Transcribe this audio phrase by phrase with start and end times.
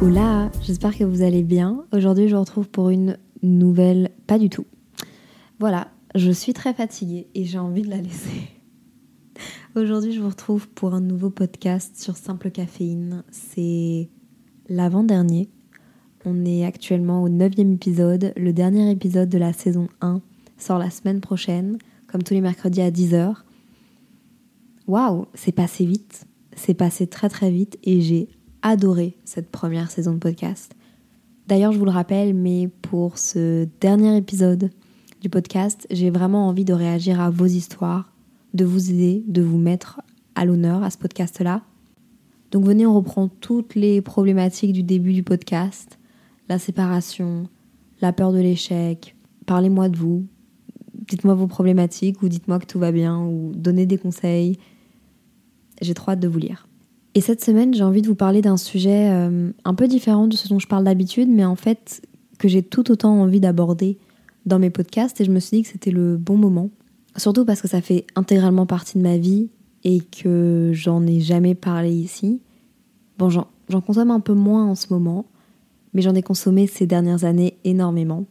[0.00, 1.84] Hola, j'espère que vous allez bien.
[1.92, 4.10] Aujourd'hui, je vous retrouve pour une nouvelle...
[4.28, 4.64] Pas du tout.
[5.58, 8.48] Voilà, je suis très fatiguée et j'ai envie de la laisser.
[9.74, 13.24] Aujourd'hui, je vous retrouve pour un nouveau podcast sur Simple Caféine.
[13.32, 14.08] C'est
[14.68, 15.48] l'avant-dernier.
[16.24, 18.32] On est actuellement au neuvième épisode.
[18.36, 20.20] Le dernier épisode de la saison 1
[20.58, 23.34] sort la semaine prochaine, comme tous les mercredis à 10h.
[24.86, 26.24] Waouh, c'est passé vite.
[26.54, 28.28] C'est passé très très vite et j'ai
[28.62, 30.74] adoré cette première saison de podcast.
[31.46, 34.70] D'ailleurs, je vous le rappelle, mais pour ce dernier épisode
[35.20, 38.12] du podcast, j'ai vraiment envie de réagir à vos histoires,
[38.54, 40.00] de vous aider, de vous mettre
[40.34, 41.62] à l'honneur à ce podcast-là.
[42.50, 45.98] Donc venez, on reprend toutes les problématiques du début du podcast,
[46.48, 47.48] la séparation,
[48.00, 49.16] la peur de l'échec.
[49.46, 50.26] Parlez-moi de vous,
[51.08, 54.58] dites-moi vos problématiques ou dites-moi que tout va bien ou donnez des conseils.
[55.80, 56.67] J'ai trop hâte de vous lire.
[57.14, 60.36] Et cette semaine, j'ai envie de vous parler d'un sujet euh, un peu différent de
[60.36, 62.02] ce dont je parle d'habitude, mais en fait
[62.38, 63.98] que j'ai tout autant envie d'aborder
[64.46, 66.70] dans mes podcasts et je me suis dit que c'était le bon moment.
[67.16, 69.48] Surtout parce que ça fait intégralement partie de ma vie
[69.84, 72.40] et que j'en ai jamais parlé ici.
[73.18, 75.26] Bon, j'en consomme un peu moins en ce moment,
[75.94, 78.26] mais j'en ai consommé ces dernières années énormément.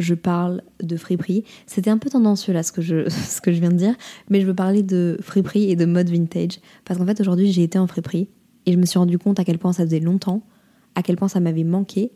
[0.00, 1.44] Je parle de friperie.
[1.66, 3.94] C'était un peu tendancieux là ce que, je, ce que je viens de dire,
[4.28, 6.58] mais je veux parler de friperie et de mode vintage.
[6.84, 8.28] Parce qu'en fait aujourd'hui j'ai été en friperie
[8.66, 10.42] et je me suis rendu compte à quel point ça faisait longtemps,
[10.94, 12.10] à quel point ça m'avait manqué.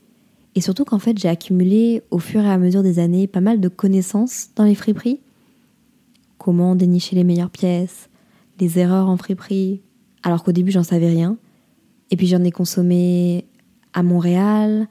[0.54, 3.60] Et surtout qu'en fait j'ai accumulé au fur et à mesure des années pas mal
[3.60, 5.20] de connaissances dans les friperies.
[6.38, 8.08] Comment dénicher les meilleures pièces,
[8.60, 9.82] les erreurs en friperie,
[10.22, 11.36] alors qu'au début j'en savais rien.
[12.10, 13.44] Et puis j'en ai consommé
[13.92, 14.88] à Montréal,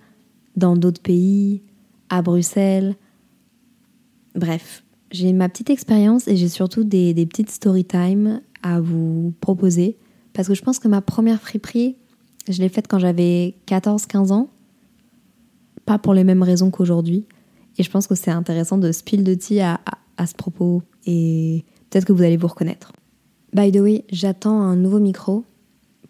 [0.55, 1.63] dans d'autres pays,
[2.13, 2.95] à Bruxelles.
[4.35, 9.97] Bref, j'ai ma petite expérience et j'ai surtout des, petites story time à vous proposer.
[10.33, 11.95] Parce que je pense que ma première friperie,
[12.47, 14.49] je l'ai faite quand j'avais 14-15 ans.
[15.85, 17.25] Pas pour les mêmes raisons qu'aujourd'hui.
[17.77, 19.79] Et je pense que c'est intéressant de spill de tea à,
[20.17, 20.83] à ce propos.
[21.05, 22.91] Et peut-être que vous allez vous reconnaître.
[23.53, 25.45] By the way, j'attends un nouveau micro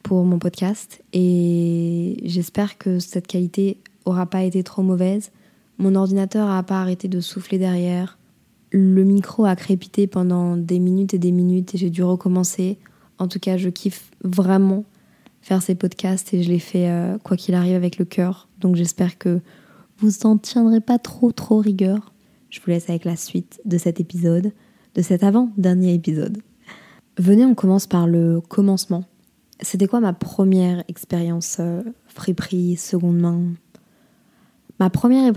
[0.01, 5.31] pour mon podcast et j'espère que cette qualité aura pas été trop mauvaise.
[5.83, 8.17] Mon ordinateur a pas arrêté de souffler derrière.
[8.71, 12.79] Le micro a crépité pendant des minutes et des minutes et j'ai dû recommencer.
[13.17, 14.85] En tout cas, je kiffe vraiment
[15.41, 18.47] faire ces podcasts et je les fais euh, quoi qu'il arrive avec le cœur.
[18.61, 19.41] Donc j'espère que
[19.97, 22.13] vous en tiendrez pas trop trop rigueur.
[22.49, 24.53] Je vous laisse avec la suite de cet épisode,
[24.95, 26.37] de cet avant-dernier épisode.
[27.17, 29.03] Venez, on commence par le commencement.
[29.59, 33.41] C'était quoi ma première expérience euh, friperie, seconde main?
[34.79, 35.27] Ma première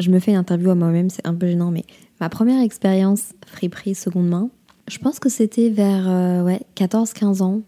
[0.00, 1.84] je me fais une interview à moi-même, c'est un peu gênant, mais
[2.20, 4.50] ma première expérience friperie seconde main,
[4.88, 7.62] je pense que c'était vers euh, ouais, 14-15 ans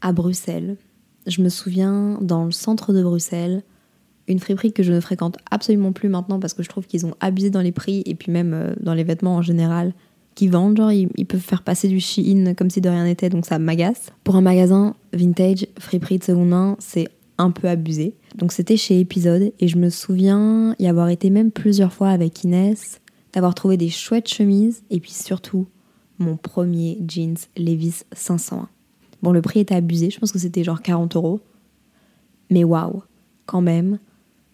[0.00, 0.76] à Bruxelles.
[1.26, 3.62] Je me souviens dans le centre de Bruxelles,
[4.28, 7.14] une friperie que je ne fréquente absolument plus maintenant parce que je trouve qu'ils ont
[7.20, 9.92] abusé dans les prix et puis même euh, dans les vêtements en général
[10.34, 10.76] qui vendent.
[10.76, 14.10] Genre, ils, peuvent faire passer du Shein comme si de rien n'était, donc ça m'agace.
[14.24, 18.14] Pour un magasin vintage, friperie de seconde main, c'est un peu abusé.
[18.34, 22.44] Donc c'était chez Épisode et je me souviens y avoir été même plusieurs fois avec
[22.44, 23.00] Inès,
[23.32, 25.66] d'avoir trouvé des chouettes chemises et puis surtout
[26.18, 28.68] mon premier jeans Levi's 501.
[29.22, 31.40] Bon, le prix était abusé, je pense que c'était genre 40 euros.
[32.50, 33.02] Mais waouh,
[33.44, 33.98] quand même,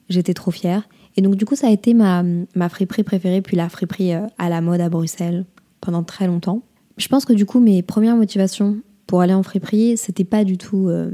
[0.08, 0.88] j'étais trop fière.
[1.16, 4.26] Et donc du coup, ça a été ma, ma friperie préférée, puis la friperie euh,
[4.38, 5.44] à la mode à Bruxelles
[5.80, 6.62] pendant très longtemps.
[6.96, 10.56] Je pense que du coup, mes premières motivations pour aller en friperie, c'était pas du
[10.56, 11.10] tout euh,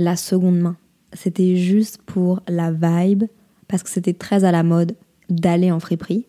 [0.00, 0.76] la seconde main.
[1.12, 3.24] C'était juste pour la vibe,
[3.68, 4.94] parce que c'était très à la mode
[5.28, 6.26] d'aller en friperie.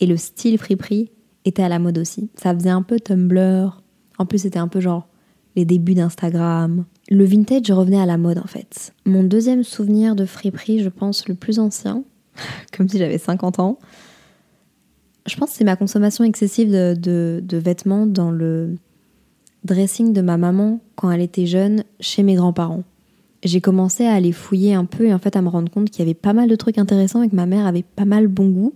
[0.00, 1.10] Et le style friperie
[1.44, 2.30] était à la mode aussi.
[2.34, 3.82] Ça faisait un peu Tumblr.
[4.18, 5.08] En plus, c'était un peu genre
[5.56, 6.84] les débuts d'Instagram.
[7.10, 8.94] Le vintage revenait à la mode en fait.
[9.04, 12.04] Mon deuxième souvenir de friperie, je pense le plus ancien,
[12.76, 13.78] comme si j'avais 50 ans,
[15.26, 18.76] je pense que c'est ma consommation excessive de, de, vêtements dans le
[19.64, 22.84] dressing de ma maman quand elle était jeune chez mes grands-parents
[23.42, 26.00] j'ai commencé à aller fouiller un peu et en fait à me rendre compte qu'il
[26.00, 28.50] y avait pas mal de trucs intéressants et que ma mère avait pas mal bon
[28.50, 28.74] goût.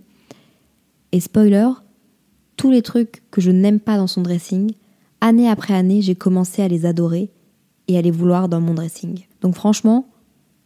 [1.11, 1.69] Et spoiler,
[2.57, 4.71] tous les trucs que je n'aime pas dans son dressing,
[5.21, 7.29] année après année, j'ai commencé à les adorer
[7.87, 9.25] et à les vouloir dans mon dressing.
[9.41, 10.07] Donc franchement,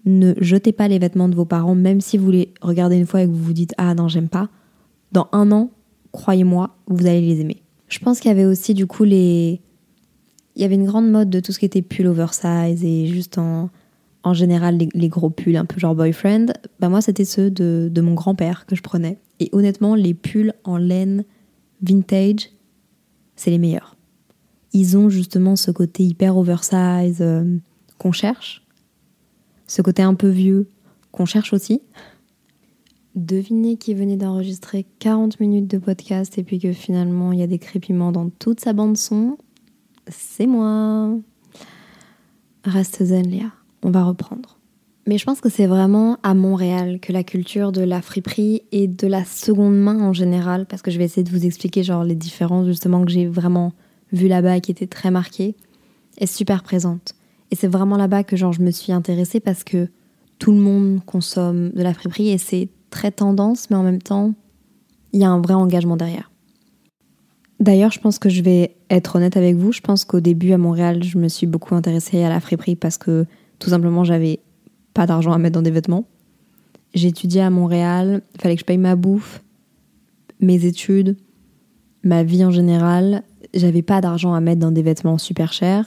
[0.05, 3.21] ne jetez pas les vêtements de vos parents, même si vous les regardez une fois
[3.21, 4.49] et que vous vous dites Ah non, j'aime pas.
[5.11, 5.71] Dans un an,
[6.11, 7.61] croyez-moi, vous allez les aimer.
[7.89, 9.59] Je pense qu'il y avait aussi du coup les.
[10.55, 13.37] Il y avait une grande mode de tout ce qui était pull oversize et juste
[13.37, 13.69] en,
[14.24, 16.48] en général les, gros pulls un peu genre boyfriend.
[16.80, 19.18] Bah moi, c'était ceux de, de mon grand-père que je prenais.
[19.39, 21.24] Et honnêtement, les pulls en laine
[21.81, 22.50] vintage,
[23.36, 23.95] c'est les meilleurs.
[24.74, 27.57] Ils ont justement ce côté hyper oversize euh,
[27.98, 28.66] qu'on cherche,
[29.68, 30.68] ce côté un peu vieux
[31.12, 31.81] qu'on cherche aussi.
[33.16, 37.48] Devinez qui venait d'enregistrer 40 minutes de podcast et puis que finalement il y a
[37.48, 39.38] des crépiments dans toute sa bande son.
[40.07, 41.18] C'est moi.
[42.63, 43.51] Reste zen Léa,
[43.83, 44.59] on va reprendre.
[45.07, 48.87] Mais je pense que c'est vraiment à Montréal que la culture de la friperie et
[48.87, 52.03] de la seconde main en général, parce que je vais essayer de vous expliquer genre
[52.03, 53.73] les différences justement que j'ai vraiment
[54.11, 55.55] vu là-bas et qui étaient très marquées,
[56.17, 57.15] est super présente.
[57.51, 59.89] Et c'est vraiment là-bas que genre je me suis intéressée parce que
[60.37, 64.33] tout le monde consomme de la friperie et c'est très tendance, mais en même temps,
[65.11, 66.31] il y a un vrai engagement derrière.
[67.59, 69.71] D'ailleurs, je pense que je vais être honnête avec vous.
[69.71, 72.97] Je pense qu'au début à Montréal, je me suis beaucoup intéressée à la friperie parce
[72.97, 73.25] que
[73.59, 74.39] tout simplement j'avais
[74.94, 76.06] pas d'argent à mettre dans des vêtements.
[76.94, 79.44] Étudié à Montréal, fallait que je paye ma bouffe,
[80.39, 81.17] mes études,
[82.03, 83.23] ma vie en général.
[83.53, 85.85] J'avais pas d'argent à mettre dans des vêtements super chers.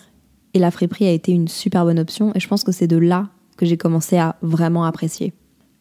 [0.54, 2.32] Et la friperie a été une super bonne option.
[2.34, 5.32] Et je pense que c'est de là que j'ai commencé à vraiment apprécier.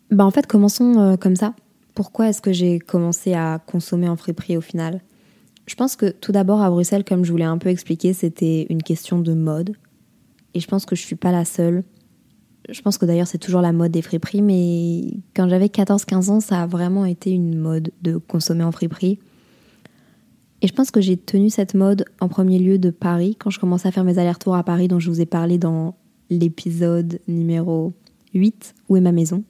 [0.10, 1.54] Bah en fait, commençons euh, comme ça.
[1.94, 5.02] Pourquoi est-ce que j'ai commencé à consommer en friperie au final?
[5.68, 8.66] Je pense que tout d'abord à Bruxelles, comme je vous l'ai un peu expliqué, c'était
[8.70, 9.76] une question de mode.
[10.54, 11.84] Et je pense que je suis pas la seule.
[12.70, 16.40] Je pense que d'ailleurs c'est toujours la mode des friperies, mais quand j'avais 14-15 ans,
[16.40, 19.20] ça a vraiment été une mode de consommer en friperie.
[20.62, 23.60] Et je pense que j'ai tenu cette mode en premier lieu de Paris, quand je
[23.60, 25.96] commençais à faire mes allers-retours à Paris, dont je vous ai parlé dans
[26.30, 27.94] l'épisode numéro
[28.36, 29.44] 8, Où est ma maison?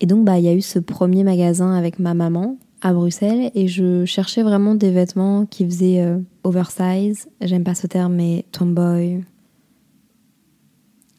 [0.00, 3.50] Et donc bah, il y a eu ce premier magasin avec ma maman à Bruxelles,
[3.54, 8.44] et je cherchais vraiment des vêtements qui faisaient euh, oversize, j'aime pas ce terme, mais
[8.52, 9.24] tomboy,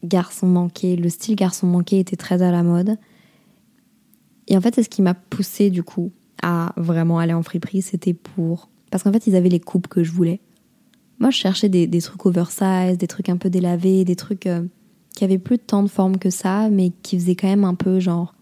[0.04, 2.96] garçon manqué, le style garçon manqué était très à la mode.
[4.48, 6.12] Et en fait, c'est ce qui m'a poussé du coup
[6.42, 8.68] à vraiment aller en friperie, c'était pour...
[8.90, 10.40] Parce qu'en fait, ils avaient les coupes que je voulais.
[11.18, 14.64] Moi, je cherchais des, trucs oversize, des trucs un peu délavés, des trucs euh,
[15.14, 18.00] qui avaient plus tant de forme que ça, mais qui faisaient quand même un peu
[18.00, 18.34] genre...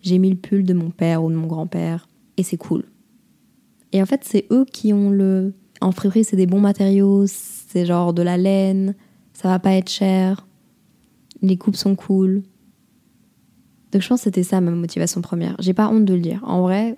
[0.00, 2.84] J'ai mis le pull de mon père ou de mon grand-père, et c'est cool.
[3.92, 5.54] Et en fait, c'est eux qui ont le...
[5.80, 8.96] En friperie, c'est des bons matériaux, c'est genre de la laine,
[9.32, 10.46] ça va pas être cher,
[11.42, 12.42] les coupes sont cool.
[13.92, 15.56] Donc je pense que c'était ça ma motivation première.
[15.58, 16.40] J'ai pas honte de le dire.
[16.44, 16.96] En vrai,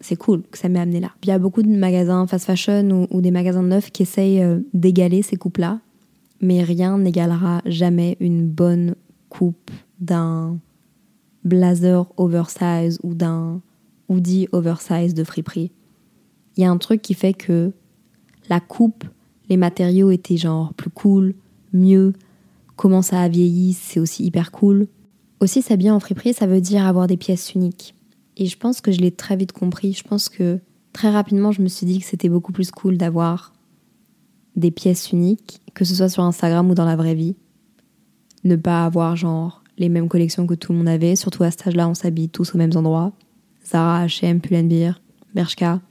[0.00, 1.10] c'est cool que ça m'ait amené là.
[1.22, 4.60] il y a beaucoup de magasins fast fashion ou, des magasins neufs qui essayent euh,
[4.72, 5.80] d'égaler ces coupes-là,
[6.40, 8.94] mais rien n'égalera jamais une bonne
[9.28, 10.58] coupe d'un
[11.44, 13.60] blazer oversize ou d'un
[14.08, 15.70] hoodie oversize de friperie.
[16.56, 17.72] Il y a un truc qui fait que
[18.48, 19.04] la coupe,
[19.48, 21.34] les matériaux étaient genre plus cool,
[21.72, 22.14] mieux,
[22.80, 24.88] comment ça a vieilli, c'est aussi hyper cool.
[25.40, 27.94] Aussi, s'habiller en friperie, ça veut dire avoir des pièces uniques.
[28.38, 29.92] Et je pense que je l'ai très vite compris.
[29.92, 30.60] Je pense que
[30.94, 33.52] très rapidement, je me suis dit que c'était beaucoup plus cool d'avoir
[34.56, 37.36] des pièces uniques, que ce soit sur Instagram ou dans la vraie vie.
[38.44, 41.66] Ne pas avoir genre les mêmes collections que tout le monde avait, surtout à cet
[41.66, 43.12] âge-là, on s'habille tous aux mêmes endroits.
[43.66, 45.02] Zara, H&M, Pull&Bear,
[45.34, 45.82] Bershka.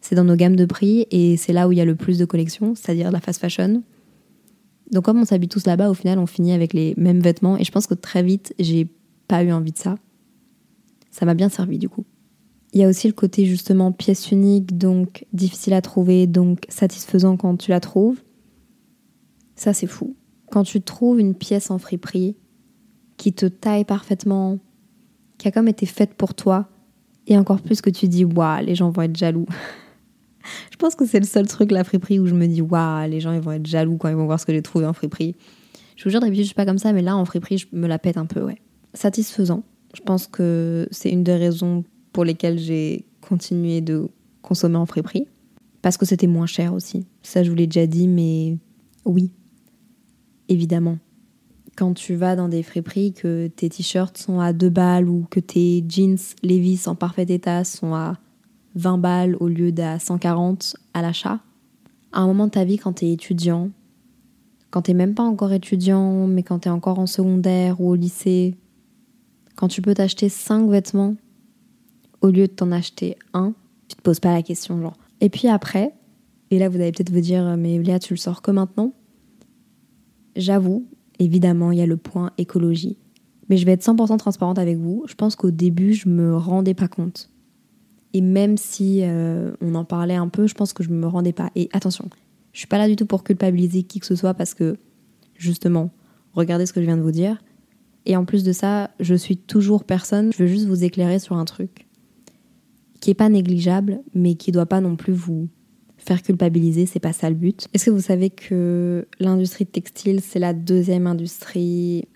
[0.00, 2.16] C'est dans nos gammes de prix et c'est là où il y a le plus
[2.16, 3.82] de collections, c'est-à-dire la fast fashion.
[4.90, 7.56] Donc comme on s'habille tous là-bas, au final, on finit avec les mêmes vêtements.
[7.56, 8.88] Et je pense que très vite, j'ai
[9.26, 9.96] pas eu envie de ça.
[11.10, 12.04] Ça m'a bien servi du coup.
[12.72, 17.36] Il y a aussi le côté justement pièce unique, donc difficile à trouver, donc satisfaisant
[17.36, 18.22] quand tu la trouves.
[19.56, 20.16] Ça, c'est fou.
[20.50, 22.36] Quand tu trouves une pièce en friperie
[23.16, 24.58] qui te taille parfaitement,
[25.38, 26.68] qui a comme été faite pour toi,
[27.26, 29.46] et encore plus que tu dis, waouh, les gens vont être jaloux.
[30.70, 33.20] Je pense que c'est le seul truc, la friperie, où je me dis, waouh, les
[33.20, 35.34] gens ils vont être jaloux quand ils vont voir ce que j'ai trouvé en friperie.
[35.96, 37.86] Je vous jure, d'habitude, je suis pas comme ça, mais là, en friperie, je me
[37.86, 38.60] la pète un peu, ouais.
[38.94, 39.64] Satisfaisant.
[39.94, 44.08] Je pense que c'est une des raisons pour lesquelles j'ai continué de
[44.42, 45.26] consommer en friperie.
[45.82, 47.06] Parce que c'était moins cher aussi.
[47.22, 48.58] Ça, je vous l'ai déjà dit, mais
[49.04, 49.30] oui,
[50.48, 50.98] évidemment.
[51.76, 55.38] Quand tu vas dans des friperies, que tes t-shirts sont à 2 balles ou que
[55.38, 58.14] tes jeans Levi's en parfait état sont à
[58.74, 61.40] 20 balles au lieu d'à 140 à l'achat.
[62.12, 63.70] À un moment de ta vie, quand tu es étudiant,
[64.70, 67.94] quand t'es même pas encore étudiant, mais quand tu es encore en secondaire ou au
[67.94, 68.56] lycée,
[69.56, 71.16] quand tu peux t'acheter 5 vêtements
[72.20, 73.54] au lieu de t'en acheter un,
[73.88, 74.96] tu te poses pas la question, genre.
[75.20, 75.94] Et puis après,
[76.50, 78.92] et là vous allez peut-être vous dire, mais Léa, tu le sors que maintenant?
[80.36, 80.86] J'avoue,
[81.18, 82.96] évidemment, il y a le point écologie.
[83.48, 85.04] Mais je vais être 100% transparente avec vous.
[85.08, 87.30] Je pense qu'au début, je me rendais pas compte.
[88.18, 91.32] Et même si euh, on en parlait un peu, je pense que je me rendais
[91.32, 91.52] pas.
[91.54, 92.10] Et attention,
[92.52, 94.76] je suis pas là du tout pour culpabiliser qui que ce soit parce que,
[95.36, 95.92] justement,
[96.32, 97.38] regardez ce que je viens de vous dire.
[98.06, 100.32] Et en plus de ça, je suis toujours personne.
[100.32, 101.86] Je veux juste vous éclairer sur un truc
[102.98, 105.46] qui est pas négligeable, mais qui doit pas non plus vous
[105.96, 106.86] faire culpabiliser.
[106.86, 107.68] C'est pas ça le but.
[107.72, 112.08] Est-ce que vous savez que l'industrie textile, c'est la deuxième industrie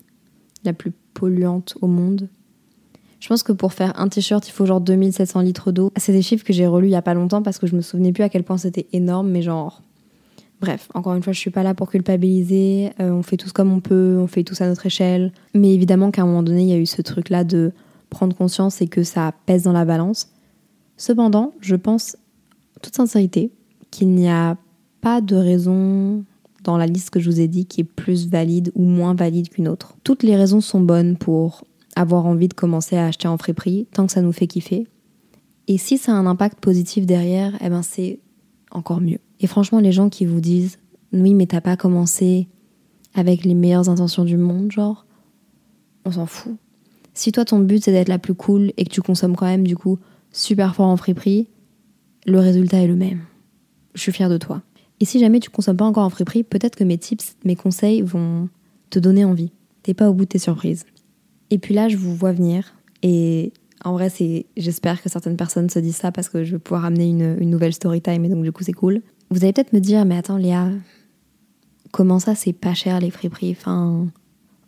[0.65, 2.29] la plus polluante au monde?
[3.23, 5.93] Je pense que pour faire un t-shirt, il faut genre 2700 litres d'eau.
[5.97, 7.81] C'est des chiffres que j'ai relus il y a pas longtemps parce que je me
[7.81, 9.81] souvenais plus à quel point c'était énorme, mais genre.
[10.61, 12.91] Bref, encore une fois, je suis pas là pour culpabiliser.
[12.99, 15.31] Euh, on fait tous comme on peut, on fait tous à notre échelle.
[15.55, 17.71] Mais évidemment qu'à un moment donné, il y a eu ce truc-là de
[18.11, 20.29] prendre conscience et que ça pèse dans la balance.
[20.97, 22.17] Cependant, je pense,
[22.83, 23.53] toute sincérité,
[23.93, 24.57] qu'il n'y a
[25.01, 26.25] pas de raison
[26.65, 29.49] dans la liste que je vous ai dit qui est plus valide ou moins valide
[29.49, 29.95] qu'une autre.
[30.03, 31.63] Toutes les raisons sont bonnes pour
[31.97, 34.87] avoir envie de commencer à acheter en friperie tant que ça nous fait kiffer.
[35.69, 38.19] Et si ça a un impact positif derrière, eh ben c'est
[38.71, 39.19] encore mieux.
[39.41, 40.79] Et franchement, les gens qui vous disent
[41.13, 42.49] oui, mais t'as pas commencé
[43.15, 45.07] avec les meilleures intentions du monde, genre,
[46.05, 46.57] on s'en fout.
[47.15, 49.67] Si toi ton but c'est d'être la plus cool et que tu consommes quand même
[49.67, 49.99] du coup
[50.33, 51.49] super fort en friperie,
[52.25, 53.21] le résultat est le même.
[53.95, 54.63] Je suis fière de toi.
[55.01, 58.01] Et si jamais tu consommes pas encore en friperie, peut-être que mes tips, mes conseils
[58.01, 58.49] vont
[58.89, 59.53] te donner envie.
[59.83, 60.87] T'es pas au bout de tes surprises.
[61.53, 62.73] Et puis là, je vous vois venir.
[63.03, 63.53] Et
[63.85, 66.87] en vrai, c'est, j'espère que certaines personnes se disent ça parce que je vais pouvoir
[66.87, 69.03] amener une, nouvelle story time et donc du coup, c'est cool.
[69.31, 70.71] Vous allez peut-être me dire, mais attends, Léa,
[71.91, 73.51] comment ça, c'est pas cher les friperies?
[73.51, 74.07] Enfin,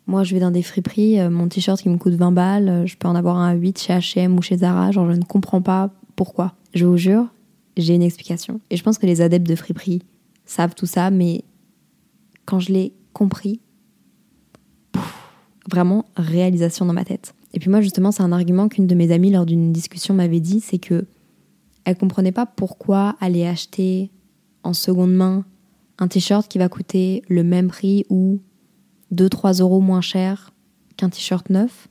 [0.05, 2.85] moi, je vais dans des friperies, euh, mon t-shirt qui me coûte 20 balles, euh,
[2.85, 5.23] je peux en avoir un à 8 chez H&M ou chez Zara, genre je ne
[5.23, 6.53] comprends pas pourquoi.
[6.75, 7.25] Je vous jure,
[7.77, 8.61] j'ai une explication.
[8.69, 10.03] Et je pense que les adeptes de friperie
[10.45, 11.45] savent tout ça, mais
[12.45, 13.59] quand je l'ai compris,
[15.69, 17.33] vraiment réalisation dans ma tête.
[17.53, 20.39] Et puis moi justement c'est un argument qu'une de mes amies lors d'une discussion m'avait
[20.39, 21.05] dit, c'est que
[21.85, 24.11] elle comprenait pas pourquoi aller acheter
[24.63, 25.45] en seconde main
[25.99, 28.39] un t-shirt qui va coûter le même prix ou
[29.13, 30.51] 2-3 euros moins cher
[30.97, 31.87] qu'un t-shirt neuf,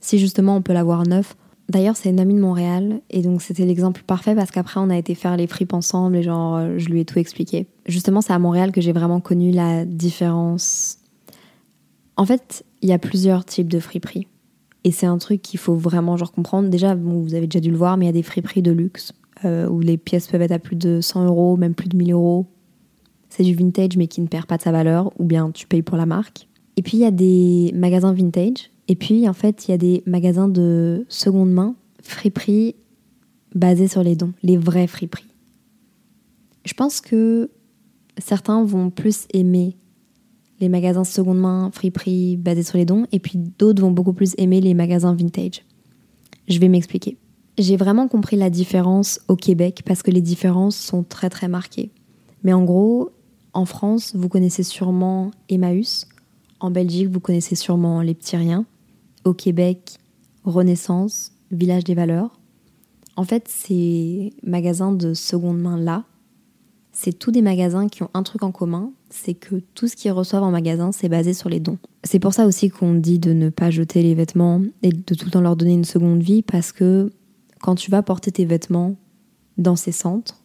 [0.00, 1.36] si justement on peut l'avoir neuf.
[1.68, 4.96] D'ailleurs, c'est une amie de Montréal, et donc c'était l'exemple parfait parce qu'après on a
[4.96, 7.68] été faire les fripes ensemble et genre je lui ai tout expliqué.
[7.86, 10.98] Justement, c'est à Montréal que j'ai vraiment connu la différence.
[12.16, 14.26] En fait, il y a plusieurs types de friperies.
[14.84, 16.68] Et c'est un truc qu'il faut vraiment genre comprendre.
[16.70, 19.12] Déjà, vous avez déjà dû le voir, mais il y a des friperies de luxe
[19.44, 22.12] euh, où les pièces peuvent être à plus de 100 euros, même plus de 1000
[22.12, 22.46] euros.
[23.28, 25.82] C'est du vintage, mais qui ne perd pas de sa valeur, ou bien tu payes
[25.82, 26.48] pour la marque.
[26.76, 28.70] Et puis il y a des magasins vintage.
[28.88, 32.74] Et puis en fait, il y a des magasins de seconde main, friperies
[33.54, 35.34] basés sur les dons, les vrais friperies.
[36.64, 37.50] Je pense que
[38.18, 39.76] certains vont plus aimer
[40.60, 44.34] les magasins seconde main, friperie, basés sur les dons, et puis d'autres vont beaucoup plus
[44.38, 45.64] aimer les magasins vintage.
[46.48, 47.16] Je vais m'expliquer.
[47.58, 51.90] J'ai vraiment compris la différence au Québec parce que les différences sont très très marquées.
[52.42, 53.10] Mais en gros,
[53.52, 56.06] en France, vous connaissez sûrement Emmaüs.
[56.60, 58.64] En Belgique, vous connaissez sûrement les petits riens.
[59.24, 59.98] Au Québec,
[60.44, 62.38] Renaissance, Village des valeurs.
[63.16, 66.04] En fait, ces magasins de seconde main là,
[66.92, 70.12] c'est tous des magasins qui ont un truc en commun, c'est que tout ce qu'ils
[70.12, 71.78] reçoivent en magasin, c'est basé sur les dons.
[72.04, 75.24] C'est pour ça aussi qu'on dit de ne pas jeter les vêtements et de tout
[75.24, 77.10] le temps leur donner une seconde vie, parce que
[77.60, 78.96] quand tu vas porter tes vêtements
[79.58, 80.42] dans ces centres,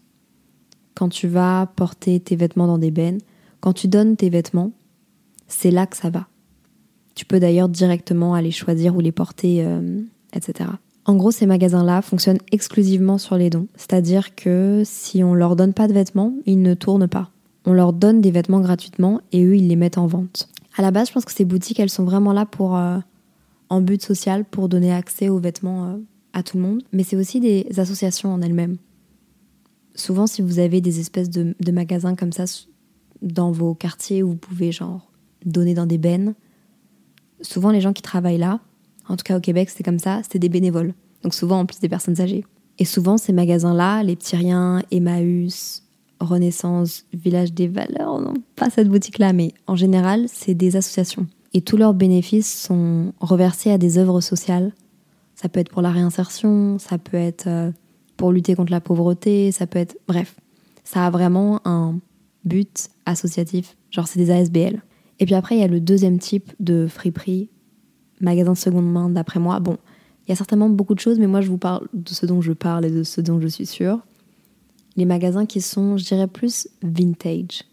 [0.96, 3.20] quand tu vas porter tes vêtements dans des bennes,
[3.60, 4.72] quand tu donnes tes vêtements,
[5.48, 6.28] c'est là que ça va.
[7.16, 10.02] Tu peux d'ailleurs directement aller choisir où les porter, euh,
[10.34, 10.70] etc.
[11.06, 13.68] En gros, ces magasins-là fonctionnent exclusivement sur les dons.
[13.76, 17.30] C'est-à-dire que si on leur donne pas de vêtements, ils ne tournent pas.
[17.66, 20.50] On leur donne des vêtements gratuitement et eux, ils les mettent en vente.
[20.78, 23.00] À la base, je pense que ces boutiques, elles sont vraiment là pour euh,
[23.70, 25.98] en but social, pour donner accès aux vêtements euh,
[26.34, 26.84] à tout le monde.
[26.92, 28.78] Mais c'est aussi des associations en elles-mêmes.
[29.96, 32.44] Souvent, si vous avez des espèces de, magasins comme ça
[33.22, 35.12] dans vos quartiers où vous pouvez genre
[35.46, 36.36] donner dans des bennes,
[37.42, 38.60] souvent les gens qui travaillent là,
[39.08, 40.94] en tout cas au Québec, c'était comme ça, c'était des bénévoles.
[41.24, 42.44] Donc souvent en plus des personnes âgées.
[42.78, 45.85] Et souvent ces magasins-là, les petits riens, Emmaüs,
[46.20, 51.28] Renaissance, Village des Valeurs, non pas cette boutique-là, mais en général, c'est des associations.
[51.54, 54.74] Et tous leurs bénéfices sont reversés à des œuvres sociales.
[55.36, 57.72] Ça peut être pour la réinsertion, ça peut être euh,
[58.18, 59.98] pour lutter contre la pauvreté, ça peut être...
[60.08, 60.36] Bref,
[60.84, 62.00] ça a vraiment un
[62.44, 64.82] but associatif, genre c'est des ASBL.
[65.20, 67.50] Et puis après, il y a le deuxième type de friperie
[68.22, 69.60] magasin seconde main, d'après moi.
[69.60, 69.78] Bon,
[70.28, 72.42] Il y a certainement beaucoup de choses, mais moi je vous parle de ce dont
[72.42, 74.00] je parle et de ce dont je suis sûre.
[74.96, 77.64] Les magasins qui sont, je dirais, plus vintage.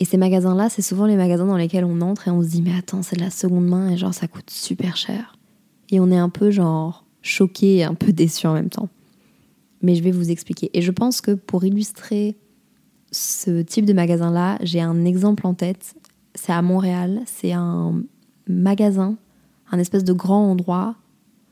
[0.00, 2.62] Et ces magasins-là, c'est souvent les magasins dans lesquels on entre et on se dit,
[2.62, 5.36] mais attends, c'est de la seconde main et genre ça coûte super cher.
[5.90, 8.88] Et on est un peu genre choqué et un peu déçu en même temps.
[9.82, 10.70] Mais je vais vous expliquer.
[10.72, 12.36] Et je pense que pour illustrer
[13.12, 15.94] ce type de magasin-là, j'ai un exemple en tête.
[16.34, 17.22] C'est à Montréal.
[17.26, 18.02] C'est un
[18.48, 19.16] magasin,
[19.70, 20.96] un espèce de grand endroit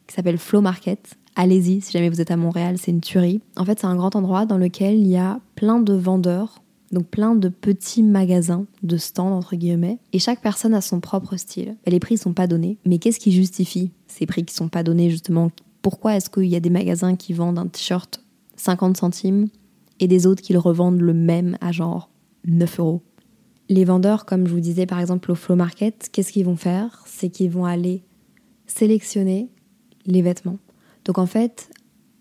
[0.07, 1.14] qui s'appelle Flow Market.
[1.34, 3.40] Allez-y si jamais vous êtes à Montréal, c'est une tuerie.
[3.56, 6.62] En fait, c'est un grand endroit dans lequel il y a plein de vendeurs,
[6.92, 11.36] donc plein de petits magasins, de stands entre guillemets, et chaque personne a son propre
[11.36, 11.76] style.
[11.86, 15.08] les prix sont pas donnés, mais qu'est-ce qui justifie ces prix qui sont pas donnés
[15.08, 15.50] justement?
[15.80, 18.22] Pourquoi est-ce qu'il y a des magasins qui vendent un t-shirt
[18.56, 19.48] 50 centimes
[20.00, 22.10] et des autres qui le revendent le même à genre
[22.46, 23.02] 9 euros?
[23.70, 27.02] Les vendeurs, comme je vous disais par exemple au Flow Market, qu'est-ce qu'ils vont faire?
[27.06, 28.02] C'est qu'ils vont aller
[28.66, 29.48] sélectionner
[30.04, 30.58] les vêtements.
[31.04, 31.71] Donc en fait,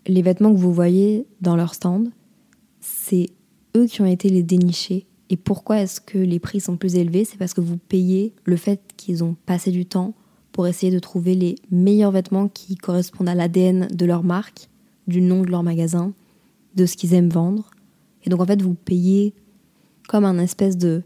[0.06, 2.10] les vêtements que vous voyez dans leur stand,
[2.80, 3.30] c'est
[3.76, 5.06] eux qui ont été les dénichés.
[5.30, 7.24] Et pourquoi est-ce que les prix sont plus élevés?
[7.24, 10.14] C'est parce que vous payez le fait qu'ils ont passé du temps
[10.50, 14.68] pour essayer de trouver les meilleurs vêtements qui correspondent à l'ADN de leur marque,
[15.06, 16.12] du nom de leur magasin,
[16.74, 17.70] de ce qu'ils aiment vendre.
[18.24, 19.32] Et donc en fait, vous payez
[20.08, 21.02] comme un espèce de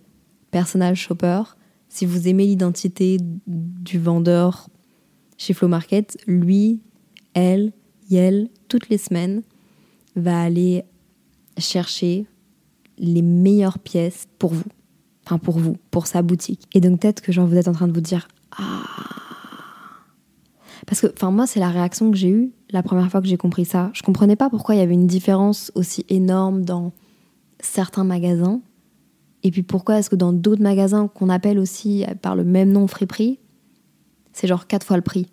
[0.51, 1.43] personnage shopper.
[1.89, 4.69] Si vous aimez l'identité du vendeur
[5.37, 6.81] chez Flow Market, lui,
[7.37, 7.73] elle,
[8.11, 9.43] elle, toutes les semaines,
[10.17, 10.85] va aller
[11.59, 12.27] chercher
[12.99, 14.65] les meilleures pièces pour vous.
[15.25, 16.67] Enfin, pour vous, pour sa boutique.
[16.73, 18.27] Et donc, peut-être que genre, vous êtes en train de vous dire
[18.57, 18.83] Ah
[20.87, 23.37] Parce que, enfin, moi, c'est la réaction que j'ai eue la première fois que j'ai
[23.37, 23.91] compris ça.
[23.93, 26.93] Je comprenais pas pourquoi il y avait une différence aussi énorme dans
[27.61, 28.61] certains magasins.
[29.43, 32.87] Et puis pourquoi est-ce que dans d'autres magasins qu'on appelle aussi par le même nom
[32.87, 33.39] Friperie,
[34.33, 35.29] c'est genre quatre fois le prix?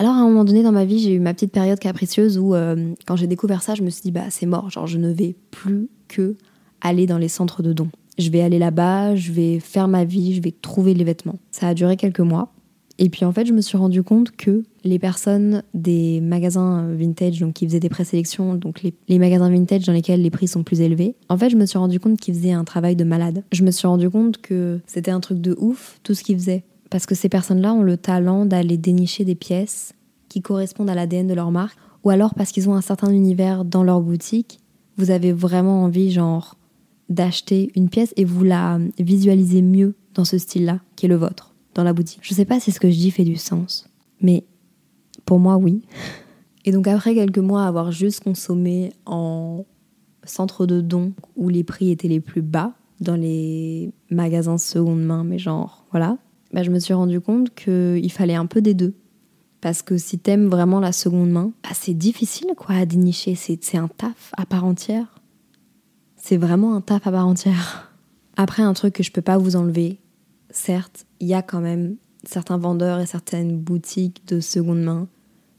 [0.00, 2.54] Alors à un moment donné dans ma vie, j'ai eu ma petite période capricieuse où
[2.54, 5.12] euh, quand j'ai découvert ça, je me suis dit bah c'est mort, genre je ne
[5.12, 6.36] vais plus que
[6.80, 7.90] aller dans les centres de dons.
[8.16, 11.38] Je vais aller là-bas, je vais faire ma vie, je vais trouver les vêtements.
[11.50, 12.50] Ça a duré quelques mois.
[12.98, 17.38] Et puis en fait, je me suis rendu compte que les personnes des magasins vintage,
[17.38, 20.62] donc qui faisaient des présélections, donc les, les, magasins vintage dans lesquels les prix sont
[20.62, 23.42] plus élevés, en fait, je me suis rendu compte qu'ils faisaient un travail de malade.
[23.52, 26.64] Je me suis rendu compte que c'était un truc de ouf, tout ce qu'ils faisaient.
[26.90, 29.94] Parce que ces personnes-là ont le talent d'aller dénicher des pièces
[30.28, 33.64] qui correspondent à l'ADN de leur marque, ou alors parce qu'ils ont un certain univers
[33.64, 34.60] dans leur boutique,
[34.96, 36.56] vous avez vraiment envie, genre,
[37.08, 41.54] d'acheter une pièce et vous la visualisez mieux dans ce style-là, qui est le vôtre,
[41.74, 42.20] dans la boutique.
[42.22, 43.88] Je sais pas si ce que je dis fait du sens,
[44.20, 44.44] mais
[45.24, 45.82] pour moi, oui.
[46.64, 49.64] Et donc après quelques mois à avoir juste consommé en
[50.24, 55.24] centre de dons où les prix étaient les plus bas dans les magasins seconde main,
[55.24, 56.18] mais genre, voilà,
[56.52, 58.94] bah, je me suis rendu compte qu'il fallait un peu des deux.
[59.60, 63.34] Parce que si t'aimes vraiment la seconde main, bah, c'est difficile quoi à dénicher.
[63.34, 65.20] C'est un taf à part entière.
[66.16, 67.92] C'est vraiment un taf à part entière.
[68.36, 69.98] Après, un truc que je peux pas vous enlever,
[70.50, 75.08] certes, il y a quand même certains vendeurs et certaines boutiques de seconde main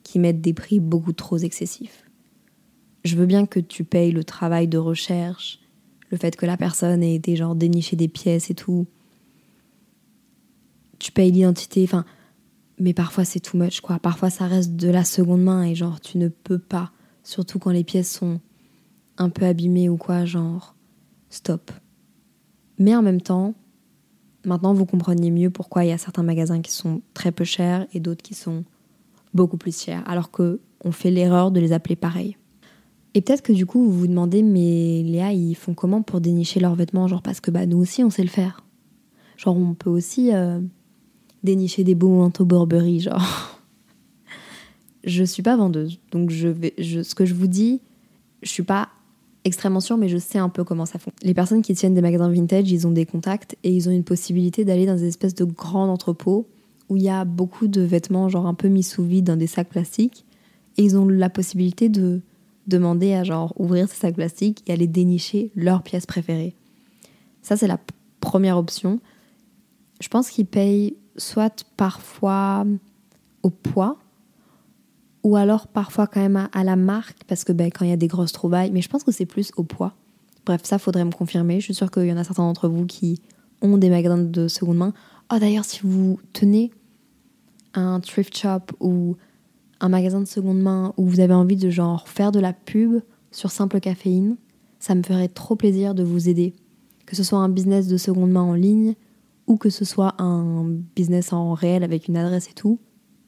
[0.04, 2.06] qui mettent des prix beaucoup trop excessifs.
[3.04, 5.60] Je veux bien que tu payes le travail de recherche,
[6.10, 8.88] le fait que la personne ait été genre dénicher des pièces et tout,
[11.12, 12.06] tu payes l'identité, enfin,
[12.80, 14.00] mais parfois c'est too much, quoi.
[14.00, 17.72] Parfois ça reste de la seconde main et genre tu ne peux pas, surtout quand
[17.72, 18.40] les pièces sont
[19.18, 20.74] un peu abîmées ou quoi, genre
[21.30, 21.70] stop.
[22.80, 23.56] Mais en même temps,
[24.46, 27.88] maintenant vous comprenez mieux pourquoi il y a certains magasins qui sont très peu chers
[27.94, 28.64] et d'autres qui sont
[29.34, 32.38] beaucoup plus chers, alors que on fait l'erreur de les appeler pareil.
[33.16, 36.62] Et peut-être que du coup vous vous demandez mais Léa ils font comment pour dénicher
[36.62, 37.10] leurs vêtements?
[37.10, 38.64] Genre parce que bah nous aussi on sait le faire.
[39.36, 40.62] Genre on peut aussi euh,
[41.44, 43.60] dénicher des beaux manteaux Burberry, genre.
[45.04, 47.82] je suis pas vendeuse, donc je vais, ce que je vous dis,
[48.44, 48.90] je suis pas
[49.44, 51.28] extrêmement sûre, mais je sais un peu comment ça fonctionne.
[51.28, 54.04] Les personnes qui tiennent des magasins vintage, ils ont des contacts et ils ont une
[54.04, 56.48] possibilité d'aller dans des espèces de grands entrepôts
[56.90, 59.48] où il y a beaucoup de vêtements, genre un peu mis sous vide dans des
[59.48, 60.26] sacs plastiques,
[60.78, 62.22] et ils ont la possibilité de
[62.68, 66.56] demander à genre ouvrir ces sacs plastiques et aller dénicher leurs pièces préférées.
[67.42, 67.80] Ça, c'est la
[68.20, 69.00] première option.
[70.00, 72.66] Je pense qu'ils payent soit parfois
[73.44, 73.98] au poids,
[75.24, 77.98] ou alors parfois quand même à, la marque, parce que ben, quand il y a
[77.98, 79.94] des grosses trouvailles, mais je pense que c'est plus au poids.
[80.46, 81.60] Bref, ça faudrait me confirmer.
[81.60, 83.22] Je suis sûre qu'il y en a certains d'entre vous qui
[83.62, 84.94] ont des magasins de seconde main.
[85.32, 86.72] Oh d'ailleurs, si vous tenez
[87.74, 89.16] un thrift shop ou
[89.80, 93.02] un magasin de seconde main où vous avez envie de genre faire de la pub
[93.32, 94.36] sur simple caféine,
[94.80, 96.54] ça me ferait trop plaisir de vous aider.
[97.06, 98.96] Que ce soit un business de seconde main en ligne
[99.52, 102.80] ou que ce soit un business en réel avec une adresse et tout,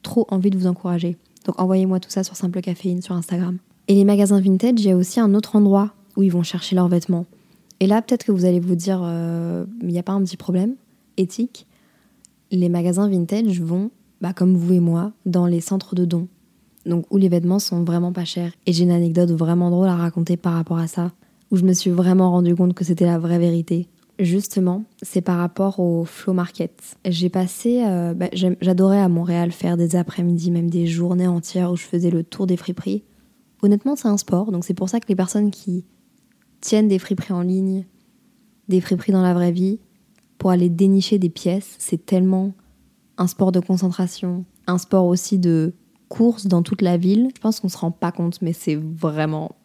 [0.02, 1.18] trop envie de vous encourager.
[1.44, 3.58] Donc envoyez-moi tout ça sur Simple Caféine sur Instagram.
[3.88, 6.76] Et les magasins vintage, il y a aussi un autre endroit où ils vont chercher
[6.76, 7.26] leurs vêtements.
[7.80, 10.38] Et là, peut-être que vous allez vous dire, euh, il n'y a pas un petit
[10.38, 10.76] problème
[11.18, 11.66] éthique.
[12.50, 13.90] Les magasins vintage vont,
[14.22, 16.28] bah, comme vous et moi, dans les centres de dons.
[16.86, 18.52] Donc où les vêtements sont vraiment pas chers.
[18.64, 21.12] Et j'ai une anecdote vraiment drôle à raconter par rapport à ça,
[21.50, 23.88] où je me suis vraiment rendu compte que c'était la vraie vérité.
[24.18, 26.96] Justement, c'est par rapport au flow market.
[27.04, 31.76] J'ai passé, euh, bah, j'adorais à Montréal faire des après-midi, même des journées entières où
[31.76, 33.02] je faisais le tour des friperies.
[33.62, 35.84] Honnêtement, c'est un sport, donc c'est pour ça que les personnes qui
[36.60, 37.86] tiennent des friperies en ligne,
[38.68, 39.80] des friperies dans la vraie vie,
[40.38, 42.52] pour aller dénicher des pièces, c'est tellement
[43.18, 45.74] un sport de concentration, un sport aussi de
[46.08, 47.30] course dans toute la ville.
[47.34, 49.56] Je pense qu'on se rend pas compte, mais c'est vraiment.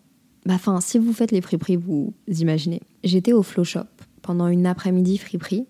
[0.45, 2.81] Bah, enfin, si vous faites les friperies, vous imaginez.
[3.03, 3.85] J'étais au Flow Shop
[4.29, 5.65] pendant une après-midi friperie.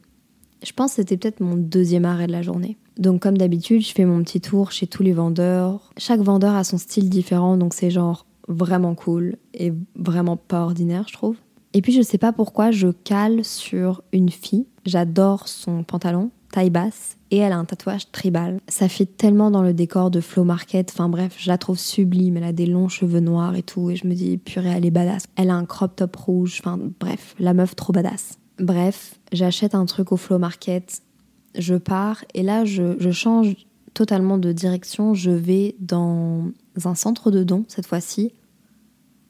[0.65, 2.75] Je pense que c'était peut-être mon deuxième arrêt de la journée.
[2.97, 5.93] Donc comme d'habitude, je fais mon petit tour chez tous les vendeurs.
[5.95, 11.05] Chaque vendeur a son style différent, donc c'est genre vraiment cool et vraiment pas ordinaire,
[11.07, 11.37] je trouve.
[11.71, 14.65] Et puis je sais pas pourquoi je cale sur une fille.
[14.85, 18.59] J'adore son pantalon, taille basse, et elle a un tatouage tribal.
[18.67, 20.91] Ça fit tellement dans le décor de Flow Market.
[20.91, 22.37] Enfin bref, je la trouve sublime.
[22.37, 24.91] Elle a des longs cheveux noirs et tout, et je me dis purée, elle est
[24.91, 25.27] badass.
[25.35, 26.59] Elle a un crop top rouge.
[26.59, 28.38] Enfin bref, la meuf trop badass.
[28.59, 31.01] Bref, j'achète un truc au Flow Market,
[31.57, 33.55] je pars, et là je, change
[33.93, 35.13] totalement de direction.
[35.13, 36.51] Je vais dans
[36.83, 38.33] un centre de dons cette fois-ci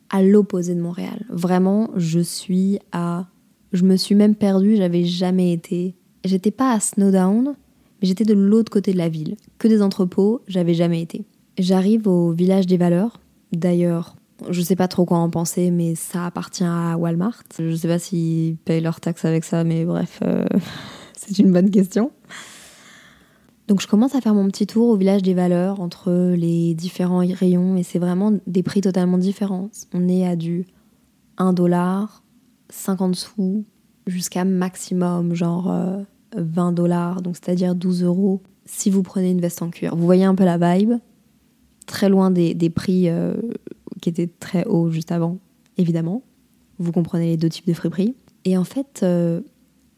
[0.09, 1.25] à l'opposé de Montréal.
[1.29, 3.27] Vraiment, je suis à.
[3.71, 5.93] Je me suis même perdue, j'avais jamais été.
[6.25, 7.55] J'étais pas à Snowdown,
[8.01, 9.37] mais j'étais de l'autre côté de la ville.
[9.59, 11.23] Que des entrepôts, j'avais jamais été.
[11.59, 13.19] J'arrive au village des valeurs.
[13.51, 14.15] D'ailleurs,
[14.49, 17.43] je sais pas trop quoi en penser, mais ça appartient à Walmart.
[17.57, 20.45] Je sais pas s'ils payent leurs taxes avec ça, mais bref, euh,
[21.17, 22.11] c'est une bonne question.
[23.67, 27.19] Donc je commence à faire mon petit tour au village des valeurs entre les différents
[27.19, 29.69] rayons et c'est vraiment des prix totalement différents.
[29.93, 30.65] On est à du
[31.37, 32.23] 1 dollar,
[32.69, 33.65] 50 sous,
[34.07, 35.71] jusqu'à maximum genre
[36.35, 39.95] 20 euh, dollars, donc c'est-à-dire 12 euros si vous prenez une veste en cuir.
[39.95, 40.93] Vous voyez un peu la vibe,
[41.85, 43.33] très loin des, prix euh,
[44.01, 45.37] qui étaient très hauts juste avant,
[45.77, 46.23] évidemment.
[46.77, 48.15] Vous comprenez les deux types de friperies.
[48.45, 49.41] Et en fait, euh,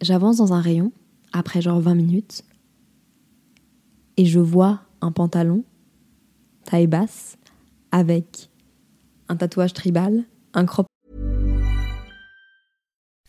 [0.02, 0.92] j'avance dans un rayon,
[1.32, 2.44] après genre 20 minutes,
[4.18, 5.64] et je vois un pantalon
[6.66, 7.38] taille basse
[7.92, 8.50] avec
[9.30, 10.88] un tatouage tribal, un crop.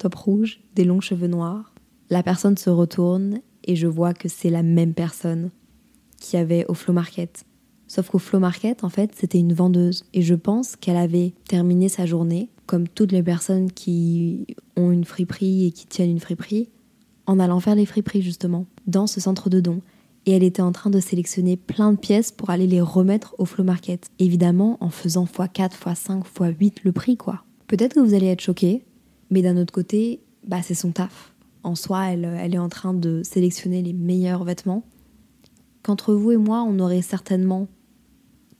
[0.00, 1.74] Top rouge, des longs cheveux noirs.
[2.08, 5.50] La personne se retourne et je vois que c'est la même personne
[6.18, 7.44] qui avait au Flow Market.
[7.86, 11.90] Sauf qu'au Flow Market, en fait, c'était une vendeuse et je pense qu'elle avait terminé
[11.90, 16.70] sa journée comme toutes les personnes qui ont une friperie et qui tiennent une friperie
[17.26, 19.82] en allant faire les friperies justement, dans ce centre de dons.
[20.24, 23.44] Et elle était en train de sélectionner plein de pièces pour aller les remettre au
[23.44, 24.06] flow market.
[24.18, 27.44] Évidemment, en faisant x4, x5, x8 le prix, quoi.
[27.66, 28.82] Peut-être que vous allez être choqué,
[29.30, 31.34] mais d'un autre côté, bah, c'est son taf.
[31.62, 34.84] En soi, elle, elle est en train de sélectionner les meilleurs vêtements.
[35.82, 37.68] Qu'entre vous et moi, on n'aurait certainement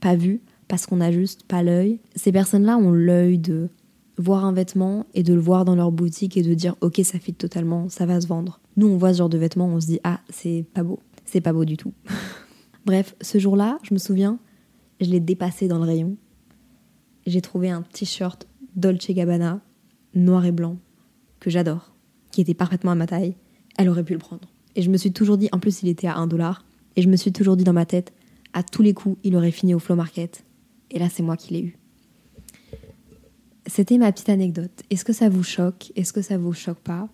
[0.00, 2.00] pas vu, parce qu'on n'a juste pas l'œil.
[2.14, 3.68] Ces personnes-là ont l'œil de
[4.16, 7.18] voir un vêtement et de le voir dans leur boutique et de dire ok ça
[7.18, 8.60] fit totalement, ça va se vendre.
[8.76, 11.40] Nous on voit ce genre de vêtements, on se dit ah c'est pas beau, c'est
[11.40, 11.92] pas beau du tout.
[12.86, 14.38] Bref, ce jour-là, je me souviens,
[15.00, 16.16] je l'ai dépassé dans le rayon.
[17.26, 19.60] J'ai trouvé un t-shirt Dolce Gabbana
[20.14, 20.78] noir et blanc
[21.38, 21.92] que j'adore,
[22.30, 23.34] qui était parfaitement à ma taille.
[23.76, 24.48] Elle aurait pu le prendre.
[24.76, 26.64] Et je me suis toujours dit, en plus il était à 1 dollar,
[26.96, 28.12] et je me suis toujours dit dans ma tête,
[28.52, 30.44] à tous les coups, il aurait fini au flow market.
[30.90, 31.78] Et là, c'est moi qui l'ai eu.
[33.66, 34.82] C'était ma petite anecdote.
[34.90, 35.92] Est-ce que ça vous choque?
[35.94, 37.08] Est-ce que ça vous choque pas?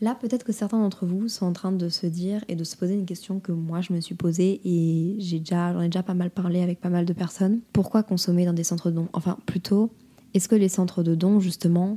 [0.00, 2.76] Là, peut-être que certains d'entre vous sont en train de se dire et de se
[2.76, 6.02] poser une question que moi je me suis posée et j'ai déjà, j'en ai déjà
[6.02, 7.60] pas mal parlé avec pas mal de personnes.
[7.72, 9.92] Pourquoi consommer dans des centres de dons Enfin, plutôt,
[10.34, 11.96] est-ce que les centres de dons, justement,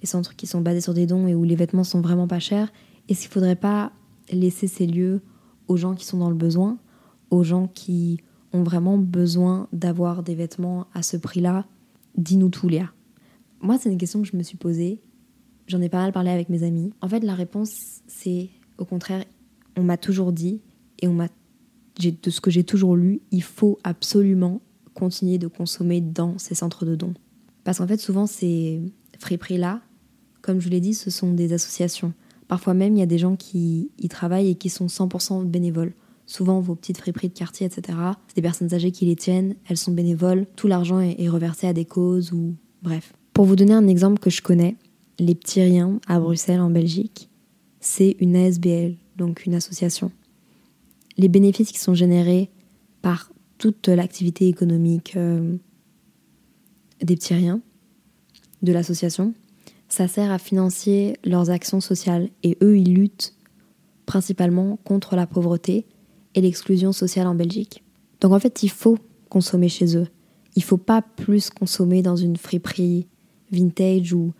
[0.00, 2.38] les centres qui sont basés sur des dons et où les vêtements sont vraiment pas
[2.38, 2.72] chers,
[3.08, 3.92] est-ce qu'il faudrait pas
[4.30, 5.22] laisser ces lieux
[5.68, 6.78] aux gens qui sont dans le besoin,
[7.30, 8.18] aux gens qui
[8.52, 11.66] ont vraiment besoin d'avoir des vêtements à ce prix-là?
[12.16, 12.90] Dis-nous tout, Léa.
[13.60, 15.02] Moi, c'est une question que je me suis posée.
[15.66, 16.92] J'en ai pas mal parlé avec mes amis.
[17.02, 19.24] En fait, la réponse, c'est au contraire,
[19.76, 20.62] on m'a toujours dit
[21.00, 21.28] et on m'a
[21.98, 24.60] de ce que j'ai toujours lu, il faut absolument
[24.94, 27.14] continuer de consommer dans ces centres de dons.
[27.64, 28.80] Parce qu'en fait, souvent, ces
[29.18, 29.80] friperies-là,
[30.42, 32.12] comme je vous l'ai dit, ce sont des associations.
[32.46, 35.92] Parfois même, il y a des gens qui y travaillent et qui sont 100% bénévoles.
[36.24, 39.76] Souvent, vos petites friperies de quartier, etc., c'est des personnes âgées qui les tiennent, elles
[39.76, 43.12] sont bénévoles, tout l'argent est reversé à des causes ou bref.
[43.32, 44.76] Pour vous donner un exemple que je connais,
[45.18, 47.28] les Petits Riens à Bruxelles, en Belgique,
[47.80, 50.10] c'est une ASBL, donc une association.
[51.16, 52.50] Les bénéfices qui sont générés
[53.02, 55.56] par toute l'activité économique euh,
[57.02, 57.60] des Petits Riens,
[58.62, 59.34] de l'association,
[59.88, 63.34] ça sert à financer leurs actions sociales et eux, ils luttent
[64.06, 65.86] principalement contre la pauvreté
[66.34, 67.82] et l'exclusion sociale en Belgique.
[68.20, 70.08] Donc en fait, il faut consommer chez eux.
[70.56, 73.06] Il faut pas plus consommer dans une friperie
[73.50, 74.32] vintage où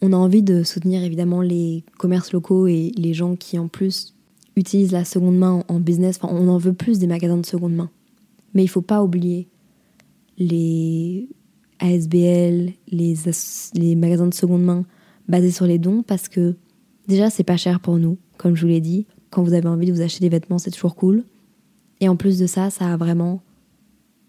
[0.00, 4.14] on a envie de soutenir évidemment les commerces locaux et les gens qui en plus
[4.56, 6.18] utilisent la seconde main en business.
[6.20, 7.90] Enfin, on en veut plus des magasins de seconde main.
[8.54, 9.48] Mais il faut pas oublier
[10.36, 11.28] les
[11.80, 14.84] ASBL, les, magasins de seconde main
[15.28, 16.56] basés sur les dons parce que
[17.06, 19.06] déjà c'est pas cher pour nous, comme je vous l'ai dit.
[19.30, 21.24] Quand vous avez envie de vous acheter des vêtements, c'est toujours cool.
[22.00, 23.42] Et en plus de ça, ça a vraiment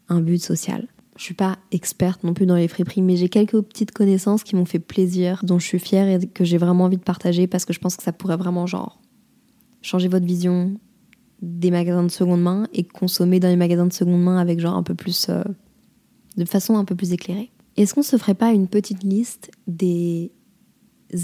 [0.10, 0.88] un but social.
[1.18, 4.56] Je suis pas experte non plus dans les friperies, mais j'ai quelques petites connaissances qui
[4.56, 7.66] m'ont fait plaisir, dont je suis fière et que j'ai vraiment envie de partager parce
[7.66, 9.00] que je pense que ça pourrait vraiment genre
[9.82, 10.74] changer votre vision
[11.42, 14.76] des magasins de seconde main et consommer dans les magasins de seconde main avec genre
[14.76, 15.44] un peu plus euh,
[16.38, 17.52] de façon un peu plus éclairée.
[17.78, 20.32] Est-ce qu'on se ferait pas une petite liste des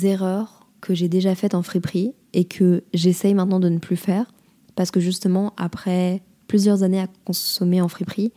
[0.03, 4.31] erreurs que j'ai déjà faites en friperie et que j'essaye maintenant de ne plus faire
[4.75, 8.31] parce que justement après plusieurs années à consommer en friperie,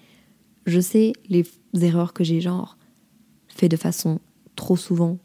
[0.66, 1.44] je sais les
[1.80, 2.78] erreurs que j'ai genre
[3.48, 4.20] fait de façon
[4.56, 5.18] trop souvent.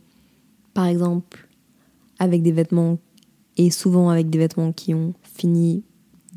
[0.74, 1.48] Par exemple,
[2.20, 3.00] avec des vêtements
[3.58, 5.84] et souvent avec des vêtements qui ont fini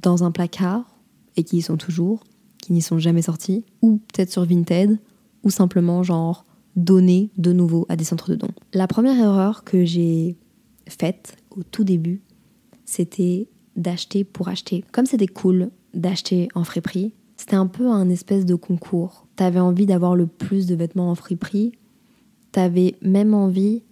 [0.03, 0.99] dans un placard
[1.37, 2.25] et qui y sont toujours,
[2.67, 4.99] qui n'y sont jamais sortis, ou peut-être sur Vinted,
[5.45, 8.51] ou simplement genre donner de nouveau à des centres de dons.
[8.75, 10.37] La première erreur que j'ai
[10.89, 12.23] faite au tout début,
[12.85, 14.85] c'était d'acheter pour acheter.
[14.91, 19.29] Comme c'était cool d'acheter en friperie, c'était un peu un espèce de concours.
[19.37, 21.71] T'avais envie d'avoir le plus de vêtements en friperie.
[22.51, 23.85] T'avais même envie,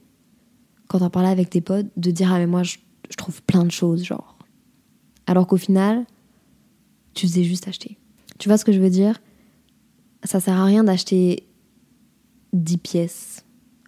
[0.88, 3.64] quand t'en parlais avec tes potes, de dire Ah, mais moi, je, je trouve plein
[3.64, 4.36] de choses, genre.
[5.28, 6.06] Alors qu'au final,
[7.14, 7.98] tu faisais juste acheter.
[8.44, 9.22] Tu vois ce que je veux dire?
[10.22, 11.46] Ça sert à rien d'acheter
[12.52, 13.42] 10 pièces.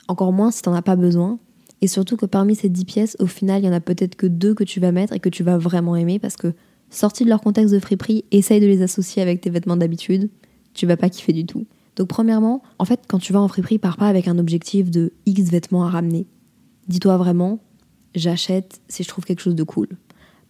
[0.09, 1.39] Encore moins si t'en as pas besoin.
[1.83, 4.27] Et surtout que parmi ces 10 pièces, au final, il y en a peut-être que
[4.27, 6.55] deux que tu vas mettre et que tu vas vraiment aimer parce que
[6.89, 10.31] sortis de leur contexte de friperie, essaye de les associer avec tes vêtements d'habitude,
[10.73, 11.67] tu vas pas kiffer du tout.
[11.97, 15.13] Donc premièrement, en fait, quand tu vas en friperie, pars pas avec un objectif de
[15.27, 16.27] X vêtements à ramener.
[16.89, 17.59] Dis-toi vraiment,
[18.15, 19.89] j'achète si je trouve quelque chose de cool.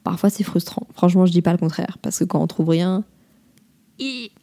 [0.05, 0.87] Parfois c'est frustrant.
[0.93, 3.05] Franchement, je dis pas le contraire parce que quand on trouve rien,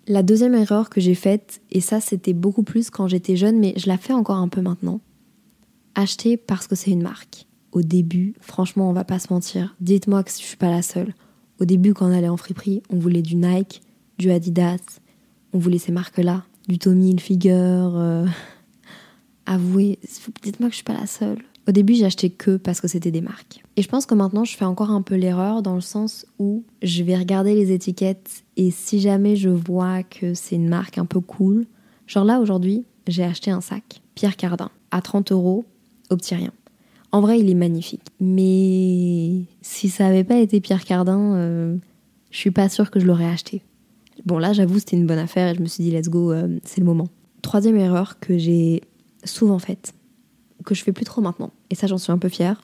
[0.07, 3.73] la deuxième erreur que j'ai faite, et ça c'était beaucoup plus quand j'étais jeune, mais
[3.77, 5.01] je la fais encore un peu maintenant,
[5.95, 7.47] acheter parce que c'est une marque.
[7.71, 11.13] Au début, franchement, on va pas se mentir, dites-moi que je suis pas la seule.
[11.59, 13.81] Au début, quand on allait en friperie, on voulait du Nike,
[14.17, 14.99] du Adidas,
[15.53, 17.51] on voulait ces marques-là, du Tommy Hilfiger.
[17.53, 18.27] Euh...
[19.45, 19.99] Avouez,
[20.41, 21.43] dites-moi que je suis pas la seule.
[21.67, 23.63] Au début, acheté que parce que c'était des marques.
[23.77, 26.63] Et je pense que maintenant, je fais encore un peu l'erreur dans le sens où
[26.81, 31.05] je vais regarder les étiquettes et si jamais je vois que c'est une marque un
[31.05, 31.65] peu cool,
[32.05, 35.65] genre là aujourd'hui, j'ai acheté un sac Pierre Cardin à 30 euros
[36.09, 36.51] au petit rien.
[37.11, 38.01] En vrai, il est magnifique.
[38.19, 41.77] Mais si ça avait pas été Pierre Cardin, euh,
[42.31, 43.61] je suis pas sûre que je l'aurais acheté.
[44.25, 46.59] Bon, là, j'avoue, c'était une bonne affaire et je me suis dit, let's go, euh,
[46.63, 47.07] c'est le moment.
[47.41, 48.81] Troisième erreur que j'ai
[49.25, 49.93] souvent faite,
[50.63, 52.61] que je fais plus trop maintenant, et ça, j'en suis un peu fière.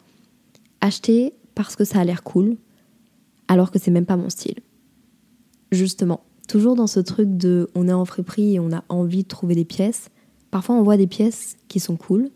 [0.81, 2.57] Acheter parce que ça a l'air cool,
[3.47, 4.59] alors que c'est même pas mon style.
[5.71, 9.27] Justement, toujours dans ce truc de on est en friperie et on a envie de
[9.27, 10.09] trouver des pièces.
[10.51, 12.29] Parfois, on voit des pièces qui sont cool,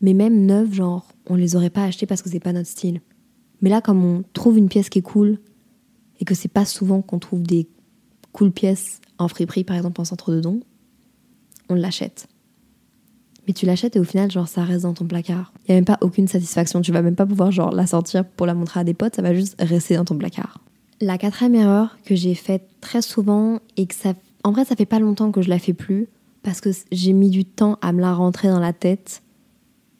[0.00, 3.00] mais même neuves, genre, on les aurait pas achetées parce que c'est pas notre style.
[3.60, 5.38] Mais là, comme on trouve une pièce qui est cool,
[6.20, 7.68] et que c'est pas souvent qu'on trouve des
[8.32, 10.60] cool pièces en friperie, par exemple en centre de don,
[11.68, 12.28] on l'achète.
[13.48, 15.54] Mais tu l'achètes et au final, genre, ça reste dans ton placard.
[15.66, 16.82] Il n'y a même pas aucune satisfaction.
[16.82, 19.16] Tu vas même pas pouvoir, genre, la sortir pour la montrer à des potes.
[19.16, 20.60] Ça va juste rester dans ton placard.
[21.00, 24.12] La quatrième erreur que j'ai faite très souvent et que ça.
[24.44, 26.08] En vrai, ça fait pas longtemps que je la fais plus
[26.42, 29.22] parce que j'ai mis du temps à me la rentrer dans la tête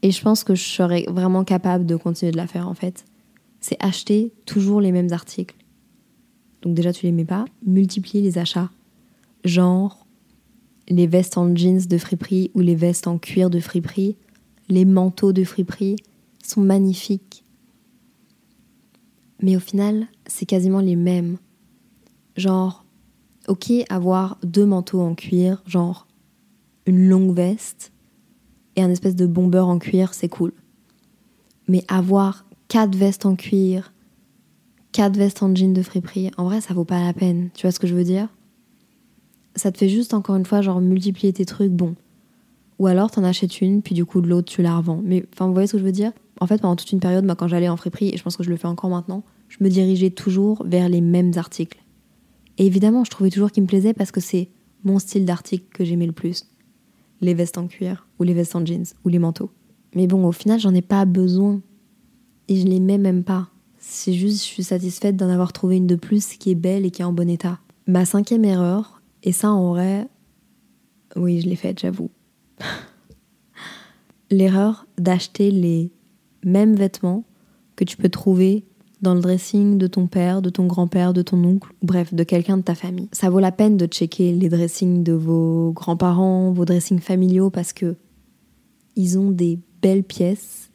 [0.03, 3.05] et je pense que je serais vraiment capable de continuer de la faire en fait.
[3.61, 5.57] C'est acheter toujours les mêmes articles.
[6.63, 7.45] Donc déjà tu les mets pas.
[7.67, 8.71] Multiplier les achats.
[9.45, 10.07] Genre
[10.89, 14.17] les vestes en jeans de friperie ou les vestes en cuir de friperie.
[14.69, 15.97] Les manteaux de friperie
[16.43, 17.45] sont magnifiques.
[19.43, 21.39] Mais au final, c'est quasiment les mêmes.
[22.37, 22.85] Genre,
[23.47, 26.07] ok, avoir deux manteaux en cuir, genre
[26.87, 27.93] une longue veste
[28.77, 30.53] et un espèce de bomber en cuir, c'est cool.
[31.69, 33.93] Mais avoir quatre vestes en cuir,
[34.93, 37.51] quatre vestes en jean de friperie, en vrai, ça vaut pas la peine.
[37.55, 38.29] Tu vois ce que je veux dire?
[39.55, 41.95] Ça te fait juste, encore une fois, genre multiplier tes trucs, bon.
[42.79, 45.01] Ou alors t'en achètes une, puis du coup de l'autre tu la revends.
[45.05, 46.13] Mais enfin, vous voyez ce que je veux dire?
[46.41, 48.45] En fait, pendant toute une période, moi, quand j'allais en friperie, et je pense que
[48.45, 51.83] je le fais encore maintenant, je me dirigeais toujours vers les mêmes articles.
[52.59, 54.49] Et évidemment, je trouvais toujours qu'ils me plaisaient parce que c'est
[54.85, 56.47] mon style d'article que j'aimais le plus.
[57.21, 59.51] Les vestes en cuir, ou les vestes en jeans, ou les manteaux.
[59.95, 61.61] Mais bon, au final, j'en ai pas besoin.
[62.47, 63.49] Et je les mets même pas.
[63.79, 66.91] C'est juste, je suis satisfaite d'en avoir trouvé une de plus qui est belle et
[66.91, 67.59] qui est en bon état.
[67.87, 70.09] Ma cinquième erreur, et ça en vrai,
[71.17, 72.11] oui, je l'ai faite, j'avoue.
[74.31, 75.91] L'erreur d'acheter les
[76.45, 77.25] mêmes vêtements
[77.77, 78.65] que tu peux trouver
[79.01, 82.57] dans le dressing de ton père, de ton grand-père, de ton oncle, bref, de quelqu'un
[82.57, 83.09] de ta famille.
[83.13, 87.73] Ça vaut la peine de checker les dressings de vos grands-parents, vos dressings familiaux parce
[87.73, 87.97] que
[88.97, 90.73] ils ont des belles pièces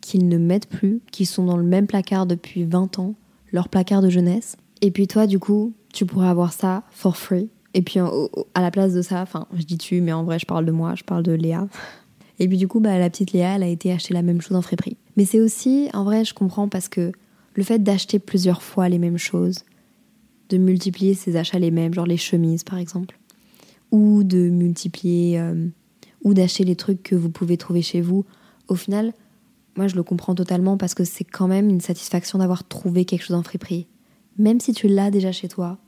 [0.00, 3.14] qu'ils ne mettent plus, qui sont dans le même placard depuis 20 ans,
[3.52, 4.56] leur placard de jeunesse.
[4.80, 7.50] Et puis toi, du coup, tu pourras avoir ça for free.
[7.74, 10.46] Et puis à la place de ça, enfin, je dis tu, mais en vrai, je
[10.46, 11.68] parle de moi, je parle de Léa.
[12.38, 14.56] Et puis du coup, bah, la petite Léa, elle a été acheter la même chose
[14.56, 14.96] en friperie.
[15.16, 17.12] Mais c'est aussi, en vrai, je comprends parce que
[17.54, 19.60] le fait d'acheter plusieurs fois les mêmes choses,
[20.48, 23.18] de multiplier ses achats les mêmes, genre les chemises par exemple,
[23.90, 25.66] ou de multiplier, euh,
[26.24, 28.24] ou d'acheter les trucs que vous pouvez trouver chez vous,
[28.68, 29.12] au final,
[29.76, 33.22] moi je le comprends totalement parce que c'est quand même une satisfaction d'avoir trouvé quelque
[33.22, 33.86] chose en friperie.
[34.38, 35.78] Même si tu l'as déjà chez toi,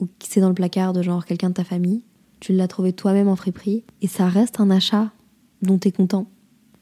[0.00, 2.02] ou c'est dans le placard de genre quelqu'un de ta famille,
[2.40, 5.12] tu l'as trouvé toi-même en friperie, et ça reste un achat
[5.62, 6.26] dont tu es content.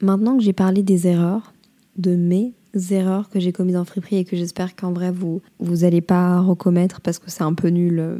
[0.01, 1.53] Maintenant que j'ai parlé des erreurs,
[1.95, 2.53] de mes
[2.89, 6.39] erreurs que j'ai commises en friperie et que j'espère qu'en vrai vous vous allez pas
[6.39, 7.99] recommettre parce que c'est un peu nul.
[7.99, 8.17] Euh,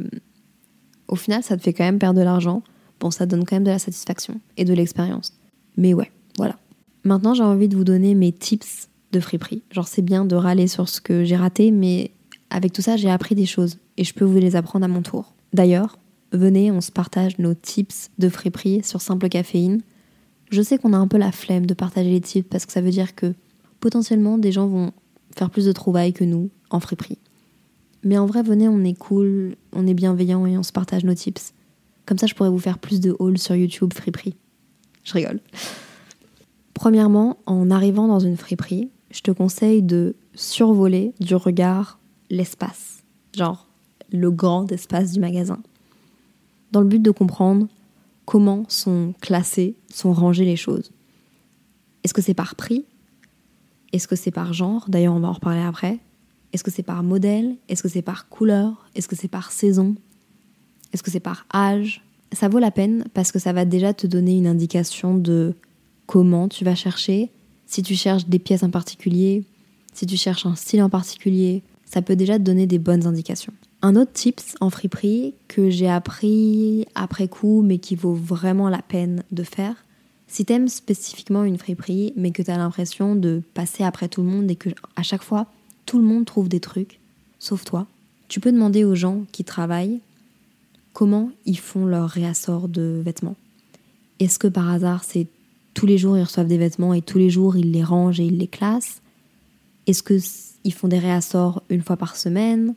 [1.08, 2.62] au final, ça te fait quand même perdre de l'argent.
[3.00, 5.34] Bon, ça donne quand même de la satisfaction et de l'expérience.
[5.76, 6.56] Mais ouais, voilà.
[7.04, 9.62] Maintenant, j'ai envie de vous donner mes tips de friperie.
[9.70, 12.12] Genre, c'est bien de râler sur ce que j'ai raté, mais
[12.48, 15.02] avec tout ça, j'ai appris des choses et je peux vous les apprendre à mon
[15.02, 15.34] tour.
[15.52, 15.98] D'ailleurs,
[16.32, 19.82] venez, on se partage nos tips de friperie sur Simple Caféine.
[20.50, 22.80] Je sais qu'on a un peu la flemme de partager les tips parce que ça
[22.80, 23.34] veut dire que
[23.80, 24.92] potentiellement des gens vont
[25.36, 27.18] faire plus de trouvailles que nous en friperie.
[28.02, 31.14] Mais en vrai, venez, on est cool, on est bienveillant et on se partage nos
[31.14, 31.54] tips.
[32.06, 34.36] Comme ça, je pourrais vous faire plus de hauls sur YouTube friperie.
[35.04, 35.40] Je rigole.
[36.74, 41.98] Premièrement, en arrivant dans une friperie, je te conseille de survoler du regard
[42.30, 43.04] l'espace,
[43.36, 43.63] genre
[44.14, 45.58] le grand espace du magasin,
[46.72, 47.68] dans le but de comprendre
[48.24, 50.92] comment sont classées, sont rangées les choses.
[52.02, 52.84] Est-ce que c'est par prix?
[53.92, 54.86] Est-ce que c'est par genre?
[54.88, 55.98] D'ailleurs, on va en reparler après.
[56.52, 57.56] Est-ce que c'est par modèle?
[57.68, 58.88] Est-ce que c'est par couleur?
[58.94, 59.94] Est-ce que c'est par saison?
[60.92, 62.04] Est-ce que c'est par âge?
[62.32, 65.54] Ça vaut la peine parce que ça va déjà te donner une indication de
[66.06, 67.30] comment tu vas chercher.
[67.66, 69.44] Si tu cherches des pièces en particulier,
[69.92, 73.52] si tu cherches un style en particulier, ça peut déjà te donner des bonnes indications.
[73.84, 78.80] Un autre tips en friperie que j'ai appris après coup mais qui vaut vraiment la
[78.80, 79.84] peine de faire,
[80.26, 84.50] si t'aimes spécifiquement une friperie, mais que t'as l'impression de passer après tout le monde
[84.50, 85.48] et que à chaque fois
[85.84, 86.98] tout le monde trouve des trucs,
[87.38, 87.86] sauf toi,
[88.28, 90.00] tu peux demander aux gens qui travaillent
[90.94, 93.36] comment ils font leur réassort de vêtements.
[94.18, 95.26] Est-ce que par hasard c'est
[95.74, 98.24] tous les jours ils reçoivent des vêtements et tous les jours ils les rangent et
[98.24, 99.02] ils les classent?
[99.86, 100.14] Est-ce que
[100.64, 102.74] ils font des réassorts une fois par semaine?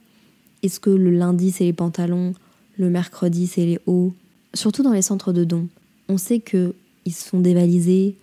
[0.63, 2.33] Est-ce que le lundi c'est les pantalons,
[2.77, 4.13] le mercredi c'est les hauts?
[4.53, 5.67] Surtout dans les centres de dons,
[6.09, 6.73] on sait que
[7.05, 8.15] ils se font dévaliser.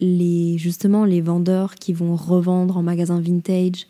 [0.00, 3.88] Les, justement, les vendeurs qui vont revendre en magasin vintage,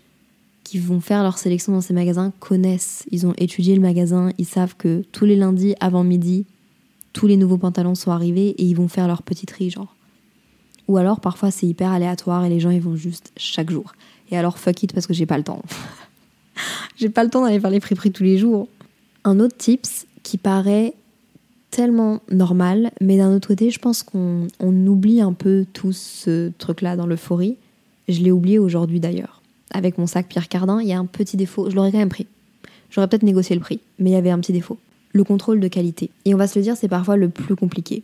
[0.65, 3.05] qui vont faire leur sélection dans ces magasins, connaissent.
[3.11, 6.47] Ils ont étudié le magasin, ils savent que tous les lundis avant midi,
[7.13, 9.95] tous les nouveaux pantalons sont arrivés et ils vont faire leur petit tri, genre.
[10.89, 13.93] Ou alors parfois c'est hyper aléatoire et les gens ils vont juste chaque jour.
[14.31, 15.63] Et alors fuck it parce que j'ai pas le temps.
[16.97, 18.69] j'ai pas le temps d'aller faire les prix tous les jours.
[19.25, 20.95] Un autre tips qui paraît
[21.71, 26.97] tellement normal, mais d'un autre côté, je pense qu'on oublie un peu tout ce truc-là
[26.97, 27.57] dans l'euphorie.
[28.09, 29.43] Je l'ai oublié aujourd'hui d'ailleurs.
[29.73, 32.11] Avec mon sac Pierre Cardin, il y a un petit défaut, je l'aurais quand même
[32.11, 32.27] pris.
[32.91, 34.79] J'aurais peut-être négocié le prix, mais il y avait un petit défaut.
[35.13, 36.11] Le contrôle de qualité.
[36.27, 38.03] Et on va se le dire, c'est parfois le plus compliqué.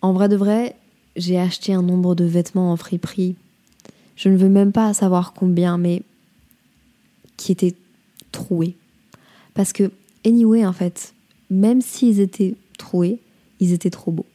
[0.00, 0.76] En vrai de vrai,
[1.16, 3.34] j'ai acheté un nombre de vêtements en friperie.
[4.14, 6.02] Je ne veux même pas savoir combien, mais
[7.36, 7.74] qui étaient
[8.32, 8.76] troués.
[9.54, 9.90] Parce que,
[10.26, 11.14] anyway, en fait,
[11.50, 13.20] même s'ils étaient troués,
[13.60, 14.26] ils étaient trop beaux.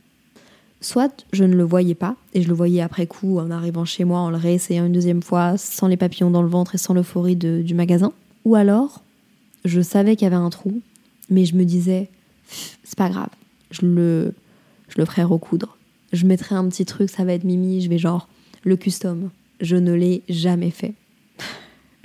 [0.79, 4.03] Soit je ne le voyais pas, et je le voyais après coup en arrivant chez
[4.03, 6.93] moi, en le réessayant une deuxième fois, sans les papillons dans le ventre et sans
[6.93, 8.13] l'euphorie du magasin.
[8.45, 9.01] Ou alors,
[9.65, 10.81] Je savais qu'il y avait un trou,
[11.29, 12.09] mais je me disais,
[12.83, 13.29] c'est pas grave,
[13.71, 14.33] je le,
[14.87, 15.77] je le ferai recoudre.
[16.13, 18.29] Je mettrai un petit truc, ça va être mimi, je vais genre
[18.63, 19.29] le custom.
[19.59, 20.93] Je ne l'ai jamais fait.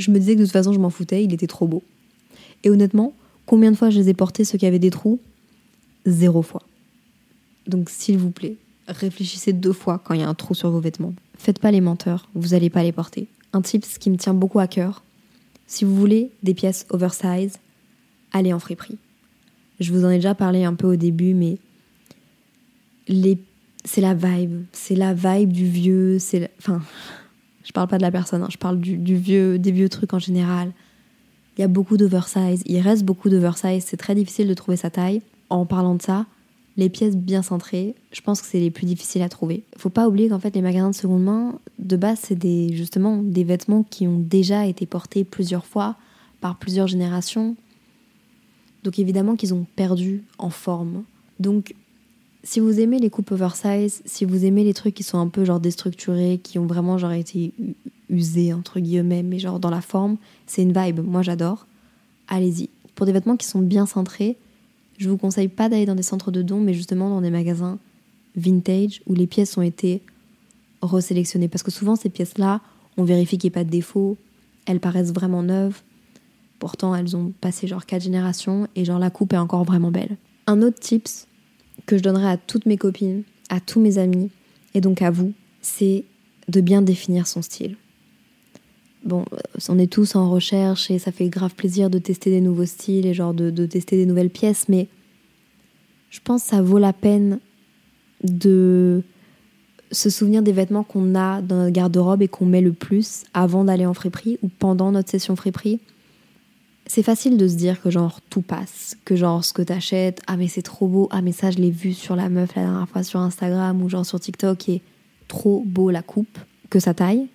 [0.02, 1.82] Je me disais que de toute façon, je m'en foutais, il était trop beau.
[2.64, 3.14] Et honnêtement,
[3.46, 5.20] combien de fois je les ai portés, ceux qui avaient des trous?
[6.06, 6.62] Zéro fois.
[7.66, 8.56] Donc s'il vous plaît,
[8.88, 11.14] réfléchissez deux fois quand il y a un trou sur vos vêtements.
[11.38, 13.28] Faites pas les menteurs, vous n'allez pas les porter.
[13.52, 15.04] Un tip qui me tient beaucoup à cœur,
[15.66, 17.58] si vous voulez des pièces oversize,
[18.32, 18.98] allez en friperie.
[19.80, 21.58] Je vous en ai déjà parlé un peu au début, mais
[23.84, 24.64] c'est la vibe.
[24.72, 26.18] C'est la vibe du vieux.
[26.18, 26.82] C'est Enfin,
[27.64, 30.18] je parle pas de la personne, hein, je parle du, vieux, des vieux trucs en
[30.18, 30.72] général.
[31.56, 32.62] Il y a beaucoup d'oversize.
[32.66, 33.84] Il reste beaucoup d'oversize.
[33.86, 35.20] C'est très difficile de trouver sa taille.
[35.50, 36.24] En parlant de ça,
[36.76, 39.62] les pièces bien centrées, je pense que c'est les plus difficiles à trouver.
[39.76, 43.22] Faut pas oublier qu'en fait les magasins de seconde main, de base, c'est des justement
[43.22, 45.96] des vêtements qui ont déjà été portés plusieurs fois
[46.40, 47.54] par plusieurs générations.
[48.84, 51.04] Donc évidemment qu'ils ont perdu en forme.
[51.38, 51.74] Donc
[52.44, 55.44] si vous aimez les coupes oversize, si vous aimez les trucs qui sont un peu
[55.44, 57.52] genre déstructurés, qui ont vraiment genre été
[58.08, 60.16] usés entre guillemets, mais genre dans la forme,
[60.46, 61.00] c'est une vibe.
[61.00, 61.66] Moi j'adore.
[62.28, 62.68] Allez-y.
[62.94, 64.36] Pour des vêtements qui sont bien centrés,
[64.98, 67.78] je vous conseille pas d'aller dans des centres de dons, mais justement dans des magasins
[68.36, 70.02] vintage où les pièces ont été
[70.80, 71.48] resélectionnées.
[71.48, 72.60] Parce que souvent ces pièces-là,
[72.96, 74.16] on vérifie qu'il n'y ait pas de défaut,
[74.66, 75.82] elles paraissent vraiment neuves.
[76.58, 80.16] Pourtant, elles ont passé genre 4 générations et genre la coupe est encore vraiment belle.
[80.46, 81.26] Un autre tips
[81.86, 84.30] que je donnerais à toutes mes copines, à tous mes amis
[84.74, 86.04] et donc à vous, c'est
[86.48, 87.76] de bien définir son style.
[89.04, 89.24] Bon,
[89.68, 93.06] on est tous en recherche et ça fait grave plaisir de tester des nouveaux styles
[93.06, 94.88] et genre de, de tester des nouvelles pièces, mais
[96.10, 97.40] je pense que ça vaut la peine
[98.22, 99.02] de
[99.90, 103.64] se souvenir des vêtements qu'on a dans notre garde-robe et qu'on met le plus avant
[103.64, 105.80] d'aller en friperie ou pendant notre session friperie
[106.86, 110.36] c'est facile de se dire que genre tout passe, que genre ce que t'achètes, ah
[110.36, 112.88] mais c'est trop beau, ah mais ça je l'ai vu sur la meuf la dernière
[112.88, 114.82] fois sur Instagram ou genre sur TikTok et
[115.28, 116.38] trop beau la coupe,
[116.70, 117.28] que ça taille,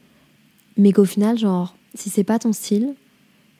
[0.78, 2.94] mais qu'au final genre si c'est pas ton style,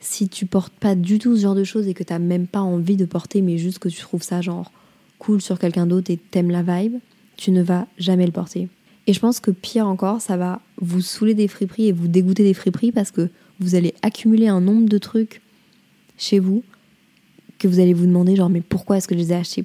[0.00, 2.60] si tu portes pas du tout ce genre de choses et que t'as même pas
[2.60, 4.70] envie de porter mais juste que tu trouves ça genre
[5.18, 6.98] cool sur quelqu'un d'autre et t'aimes la vibe,
[7.36, 8.68] tu ne vas jamais le porter.
[9.06, 12.44] Et je pense que pire encore, ça va vous saouler des friperies et vous dégoûter
[12.44, 15.40] des friperies parce que vous allez accumuler un nombre de trucs
[16.18, 16.62] chez vous
[17.58, 19.64] que vous allez vous demander genre mais pourquoi est-ce que je les ai achetés?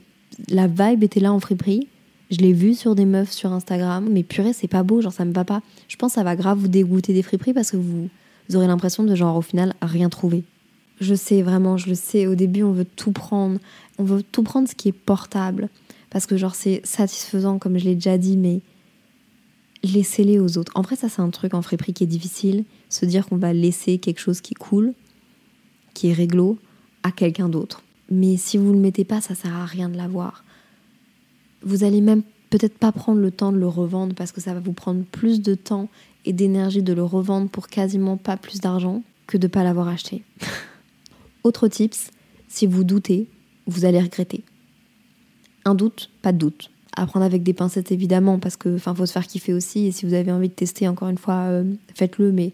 [0.49, 1.87] La vibe était là en friperie.
[2.31, 5.25] Je l'ai vu sur des meufs sur Instagram, mais purée, c'est pas beau, genre ça
[5.25, 5.61] me va pas.
[5.87, 8.09] Je pense que ça va grave vous dégoûter des friperies parce que vous,
[8.55, 10.43] aurez l'impression de genre au final rien trouver.
[10.99, 13.59] Je sais vraiment, je le sais, au début on veut tout prendre,
[13.99, 15.69] on veut tout prendre ce qui est portable
[16.09, 18.61] parce que genre c'est satisfaisant comme je l'ai déjà dit, mais
[19.83, 20.71] laissez-les aux autres.
[20.75, 23.53] En vrai, ça c'est un truc en friperie qui est difficile, se dire qu'on va
[23.53, 24.93] laisser quelque chose qui coule
[25.93, 26.57] qui est réglo
[27.03, 27.83] à quelqu'un d'autre.
[28.09, 30.43] Mais si vous ne le mettez pas, ça sert à rien de l'avoir.
[31.61, 34.59] Vous allez même peut-être pas prendre le temps de le revendre parce que ça va
[34.59, 35.89] vous prendre plus de temps
[36.25, 40.23] et d'énergie de le revendre pour quasiment pas plus d'argent que de pas l'avoir acheté.
[41.43, 42.11] Autre tips,
[42.47, 43.27] si vous doutez,
[43.65, 44.43] vous allez regretter.
[45.65, 46.69] Un doute, pas de doute.
[46.95, 50.05] Apprendre avec des pincettes évidemment parce que enfin faut se faire kiffer aussi et si
[50.05, 52.53] vous avez envie de tester encore une fois euh, faites-le mais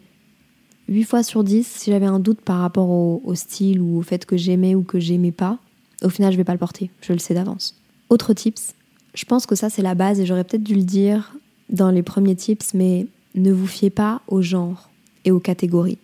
[0.90, 4.26] 8 fois sur 10, si j'avais un doute par rapport au, style ou au fait
[4.26, 5.60] que j'aimais ou que j'aimais pas,
[6.04, 6.90] au final, je vais pas le porter.
[7.02, 7.80] Je le sais d'avance.
[8.10, 8.74] Autre tips,
[9.14, 11.36] je pense que ça, c'est la base et j'aurais peut-être dû le dire
[11.70, 14.90] dans les premiers tips, mais ne vous fiez pas au genre
[15.26, 16.00] et aux catégories.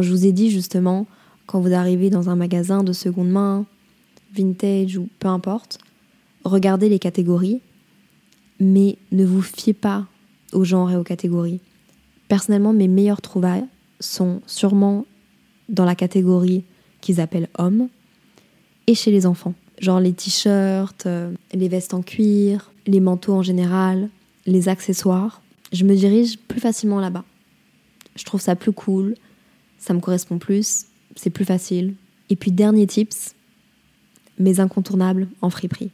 [0.00, 1.06] Je vous ai dit justement,
[1.46, 3.66] quand vous arrivez dans un magasin de seconde main,
[4.34, 5.78] vintage ou peu importe,
[6.44, 7.60] regardez les catégories,
[8.60, 10.06] mais ne vous fiez pas
[10.52, 11.60] au genre et aux catégories.
[12.28, 13.66] Personnellement, mes meilleures trouvailles,
[14.04, 15.06] sont sûrement
[15.68, 16.64] dans la catégorie
[17.00, 17.88] qu'ils appellent hommes
[18.86, 19.54] et chez les enfants.
[19.80, 24.08] Genre les t-shirts, euh, les vestes en cuir, les manteaux en général,
[24.46, 25.42] les accessoires.
[25.72, 27.24] Je me dirige plus facilement là-bas.
[28.16, 29.16] Je trouve ça plus cool,
[29.78, 30.86] ça me correspond plus,
[31.16, 31.94] c'est plus facile.
[32.30, 33.34] Et puis dernier tips,
[34.38, 35.90] mes incontournables en friperie.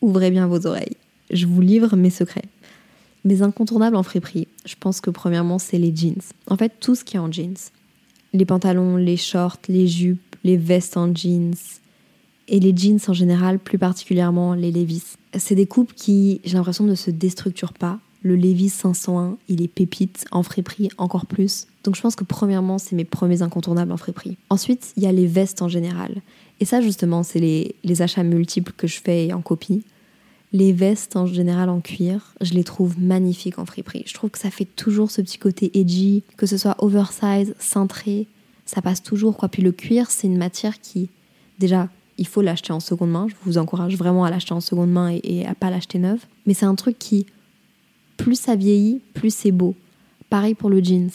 [0.00, 0.96] Ouvrez bien vos oreilles.
[1.30, 2.44] Je vous livre mes secrets.
[3.24, 6.22] Mes incontournables en friperie, je pense que premièrement, c'est les jeans.
[6.46, 7.56] En fait, tout ce qui est en jeans.
[8.32, 11.54] Les pantalons, les shorts, les jupes, les vestes en jeans.
[12.48, 15.16] Et les jeans en général, plus particulièrement les Levi's.
[15.36, 18.00] C'est des coupes qui, j'ai l'impression, ne se déstructurent pas.
[18.22, 21.66] Le Levi's 501, il est pépite, en friperie encore plus.
[21.84, 24.36] Donc je pense que premièrement, c'est mes premiers incontournables en friperie.
[24.50, 26.22] Ensuite, il y a les vestes en général.
[26.58, 29.84] Et ça, justement, c'est les, les achats multiples que je fais en copie.
[30.52, 34.02] Les vestes en général en cuir, je les trouve magnifiques en friperie.
[34.06, 38.26] Je trouve que ça fait toujours ce petit côté edgy, que ce soit oversize, cintré,
[38.66, 39.48] ça passe toujours quoi.
[39.48, 41.08] Puis le cuir, c'est une matière qui,
[41.58, 41.88] déjà,
[42.18, 43.26] il faut l'acheter en seconde main.
[43.28, 46.24] Je vous encourage vraiment à l'acheter en seconde main et, et à pas l'acheter neuve.
[46.46, 47.26] Mais c'est un truc qui,
[48.16, 49.74] plus ça vieillit, plus c'est beau.
[50.28, 51.10] Pareil pour le jeans.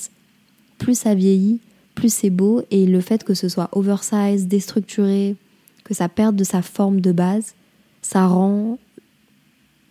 [0.78, 1.60] Plus ça vieillit,
[1.94, 2.64] plus c'est beau.
[2.72, 5.36] Et le fait que ce soit oversize, déstructuré,
[5.84, 7.54] que ça perde de sa forme de base,
[8.02, 8.78] ça rend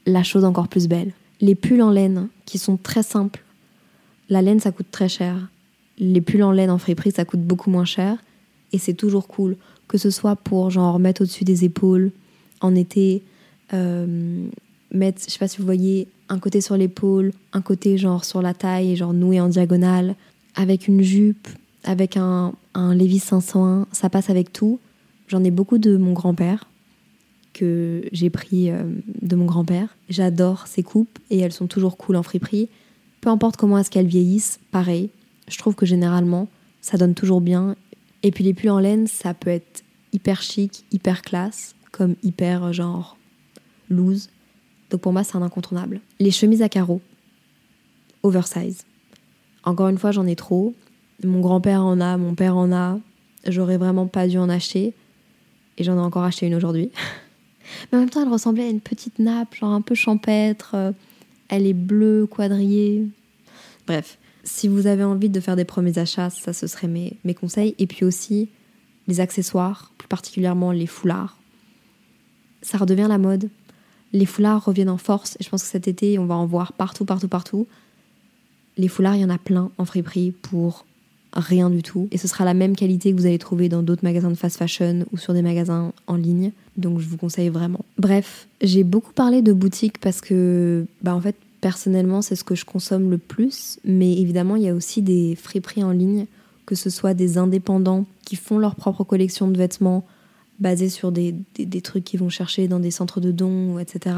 [0.06, 1.12] la chose encore plus belle.
[1.40, 3.42] Les pulls en laine, qui sont très simples,
[4.28, 5.48] la laine ça coûte très cher.
[5.98, 8.18] Les pulls en laine en friperie ça coûte beaucoup moins cher.
[8.72, 9.56] Et c'est toujours cool.
[9.88, 12.10] Que ce soit pour genre mettre au-dessus des épaules,
[12.60, 13.22] en été,
[13.72, 14.46] euh,
[14.92, 18.42] mettre, je sais pas si vous voyez, un côté sur l'épaule, un côté genre sur
[18.42, 20.14] la taille et genre noué en diagonale,
[20.54, 21.48] avec une jupe,
[21.84, 24.80] avec un, un Levi's 501, ça passe avec tout.
[25.28, 26.66] J'en ai beaucoup de mon grand-père
[27.54, 28.82] que j'ai pris euh,
[29.22, 29.96] de mon grand-père.
[30.10, 32.68] J'adore ces coupes et elles sont toujours cool en friperie.
[33.22, 35.08] Peu importe comment est-ce qu'elles vieillissent, pareil.
[35.48, 36.48] Je trouve que généralement,
[36.82, 37.76] ça donne toujours bien.
[38.22, 39.82] Et puis les pulls en laine, ça peut être
[40.12, 43.16] hyper chic, hyper classe, comme hyper genre
[43.88, 44.28] loose.
[44.90, 46.00] Donc pour moi, c'est un incontournable.
[46.20, 47.00] Les chemises à carreaux,
[48.22, 48.84] oversize.
[49.64, 50.74] Encore une fois, j'en ai trop.
[51.22, 52.98] Mon grand-père en a, mon père en a.
[53.46, 54.92] J'aurais vraiment pas dû en acheter.
[55.78, 56.90] Et j'en ai encore acheté une aujourd'hui.
[57.90, 60.72] Mais en même temps, elle ressemblait à une petite nappe, genre un peu champêtre.
[60.74, 60.92] Euh,
[61.48, 63.06] Elle est bleue, quadrillée.
[63.86, 67.34] Bref, si vous avez envie de faire des premiers achats, ça ce serait mes, mes
[67.34, 67.74] conseils.
[67.78, 68.48] Et puis aussi
[69.06, 71.36] les accessoires, plus particulièrement les foulards.
[72.62, 73.50] Ça redevient la mode.
[74.12, 75.36] Les foulards reviennent en force.
[75.40, 77.66] Et je pense que cet été, on va en voir partout, partout, partout.
[78.76, 80.86] Les foulards, il y en a plein en friperie pour
[81.34, 82.08] rien du tout.
[82.10, 84.56] Et ce sera la même qualité que vous allez trouver dans d'autres magasins de fast
[84.56, 86.52] fashion ou sur des magasins en ligne.
[86.76, 87.84] Donc je vous conseille vraiment.
[87.98, 92.54] Bref, j'ai beaucoup parlé de boutique parce que, bah en fait, personnellement, c'est ce que
[92.54, 93.78] je consomme le plus.
[93.84, 96.26] Mais évidemment, il y a aussi des friperies en ligne,
[96.66, 100.04] que ce soit des indépendants qui font leur propre collection de vêtements
[100.60, 104.16] basés sur des, des, des trucs qu'ils vont chercher dans des centres de dons, etc.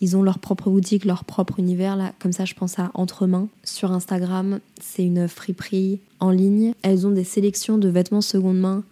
[0.00, 1.94] Ils ont leur propre boutique, leur propre univers.
[1.94, 3.48] Là, comme ça, je pense à Entremain.
[3.62, 6.74] Sur Instagram, c'est une friperie en ligne.
[6.82, 8.82] Elles ont des sélections de vêtements seconde main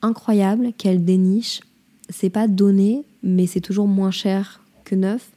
[0.00, 1.60] incroyables qu'elles dénichent.
[2.08, 5.30] C'est pas donné, mais c'est toujours moins cher que neuf.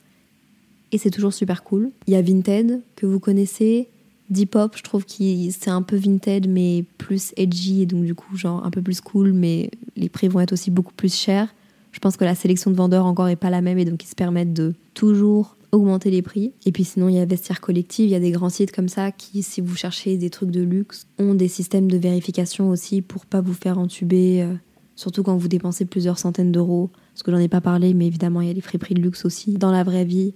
[0.91, 1.91] Et c'est toujours super cool.
[2.07, 3.87] Il y a Vinted, que vous connaissez.
[4.29, 5.11] Depop, je trouve que
[5.51, 9.01] c'est un peu Vinted, mais plus edgy, et donc du coup, genre un peu plus
[9.01, 11.53] cool, mais les prix vont être aussi beaucoup plus chers.
[11.91, 14.07] Je pense que la sélection de vendeurs encore est pas la même, et donc ils
[14.07, 16.53] se permettent de toujours augmenter les prix.
[16.65, 18.89] Et puis sinon, il y a Vestiaire Collective, il y a des grands sites comme
[18.89, 23.01] ça qui, si vous cherchez des trucs de luxe, ont des systèmes de vérification aussi
[23.01, 24.53] pour pas vous faire entuber, euh,
[25.01, 26.91] surtout quand vous dépensez plusieurs centaines d'euros.
[27.13, 29.25] Parce que j'en ai pas parlé, mais évidemment, il y a les friperies de luxe
[29.25, 30.33] aussi, dans la vraie vie,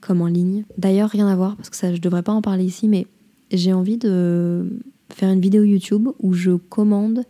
[0.00, 0.64] comme en ligne.
[0.78, 3.06] D'ailleurs, rien à voir, parce que ça, je devrais pas en parler ici, mais
[3.52, 4.80] j'ai envie de
[5.10, 7.22] faire une vidéo YouTube où je commande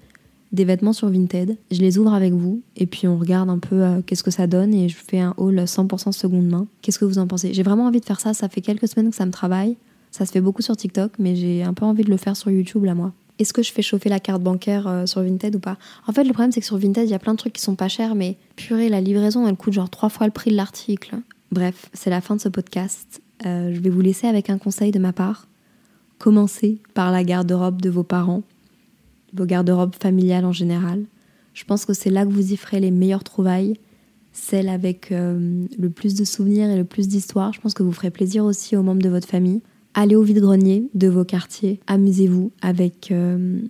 [0.52, 1.58] des vêtements sur Vinted.
[1.70, 4.48] Je les ouvre avec vous et puis on regarde un peu euh, qu'est-ce que ça
[4.48, 6.66] donne et je fais un haul 100% seconde main.
[6.82, 7.54] Qu'est-ce que vous en pensez?
[7.54, 8.34] J'ai vraiment envie de faire ça.
[8.34, 9.76] Ça fait quelques semaines que ça me travaille.
[10.10, 12.50] Ça se fait beaucoup sur TikTok, mais j'ai un peu envie de le faire sur
[12.50, 13.12] YouTube là, moi.
[13.40, 15.78] Est-ce que je fais chauffer la carte bancaire euh, sur Vinted ou pas?
[16.06, 17.62] En fait, le problème, c'est que sur Vinted, il y a plein de trucs qui
[17.62, 20.56] sont pas chers, mais purée, la livraison, elle coûte genre trois fois le prix de
[20.56, 21.16] l'article.
[21.50, 23.22] Bref, c'est la fin de ce podcast.
[23.46, 25.48] Euh, je vais vous laisser avec un conseil de ma part.
[26.18, 28.42] Commencez par la garde-robe de vos parents,
[29.32, 31.04] vos garde-robes familiales en général.
[31.54, 33.78] Je pense que c'est là que vous y ferez les meilleures trouvailles,
[34.32, 37.54] celles avec euh, le plus de souvenirs et le plus d'histoires.
[37.54, 39.62] Je pense que vous ferez plaisir aussi aux membres de votre famille.
[39.94, 43.60] Allez au vide-grenier de vos quartiers, amusez-vous avec euh,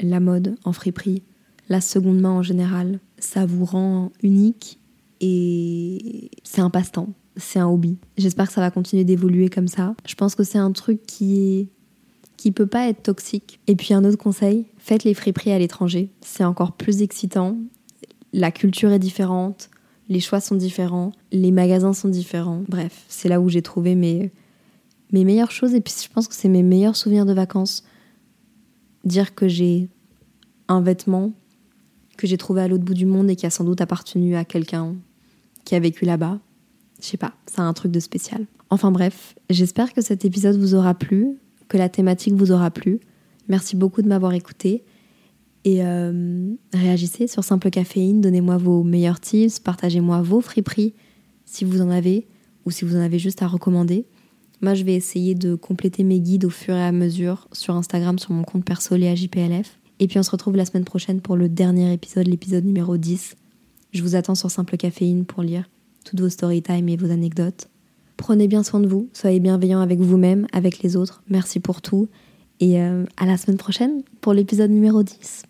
[0.00, 1.22] la mode en friperie,
[1.68, 3.00] la seconde main en général.
[3.18, 4.78] Ça vous rend unique
[5.20, 7.96] et c'est un passe-temps, c'est un hobby.
[8.18, 9.94] J'espère que ça va continuer d'évoluer comme ça.
[10.06, 11.68] Je pense que c'est un truc qui
[12.36, 13.60] qui peut pas être toxique.
[13.68, 16.10] Et puis un autre conseil, faites les friperies à l'étranger.
[16.22, 17.56] C'est encore plus excitant.
[18.32, 19.70] La culture est différente,
[20.08, 22.64] les choix sont différents, les magasins sont différents.
[22.68, 24.32] Bref, c'est là où j'ai trouvé mes,
[25.12, 27.84] mes meilleures choses et puis je pense que c'est mes meilleurs souvenirs de vacances.
[29.04, 29.88] Dire que j'ai
[30.68, 31.32] un vêtement
[32.16, 34.44] que j'ai trouvé à l'autre bout du monde et qui a sans doute appartenu à
[34.44, 34.94] quelqu'un
[35.64, 36.40] qui a vécu là-bas.
[37.00, 38.46] Je sais pas, c'est un truc de spécial.
[38.70, 41.36] Enfin bref, j'espère que cet épisode vous aura plu
[41.68, 43.00] que la thématique vous aura plu.
[43.48, 44.84] Merci beaucoup de m'avoir écouté.
[45.64, 50.94] Et euh, réagissez sur Simple Caféine, donnez-moi vos meilleurs tips, partagez-moi vos friperies
[51.44, 52.26] si vous en avez
[52.64, 54.06] ou si vous en avez juste à recommander.
[54.62, 58.18] Moi, je vais essayer de compléter mes guides au fur et à mesure sur Instagram,
[58.20, 59.78] sur mon compte perso Léa JPLF.
[59.98, 63.36] Et puis on se retrouve la semaine prochaine pour le dernier épisode, l'épisode numéro 10.
[63.92, 65.68] Je vous attends sur Simple Caféine pour lire
[66.04, 67.68] toutes vos story time et vos anecdotes.
[68.16, 71.22] Prenez bien soin de vous, soyez bienveillants avec vous-même, avec les autres.
[71.28, 72.08] Merci pour tout.
[72.60, 75.42] Et à la semaine prochaine pour l'épisode numéro 10.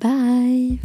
[0.00, 0.80] Bye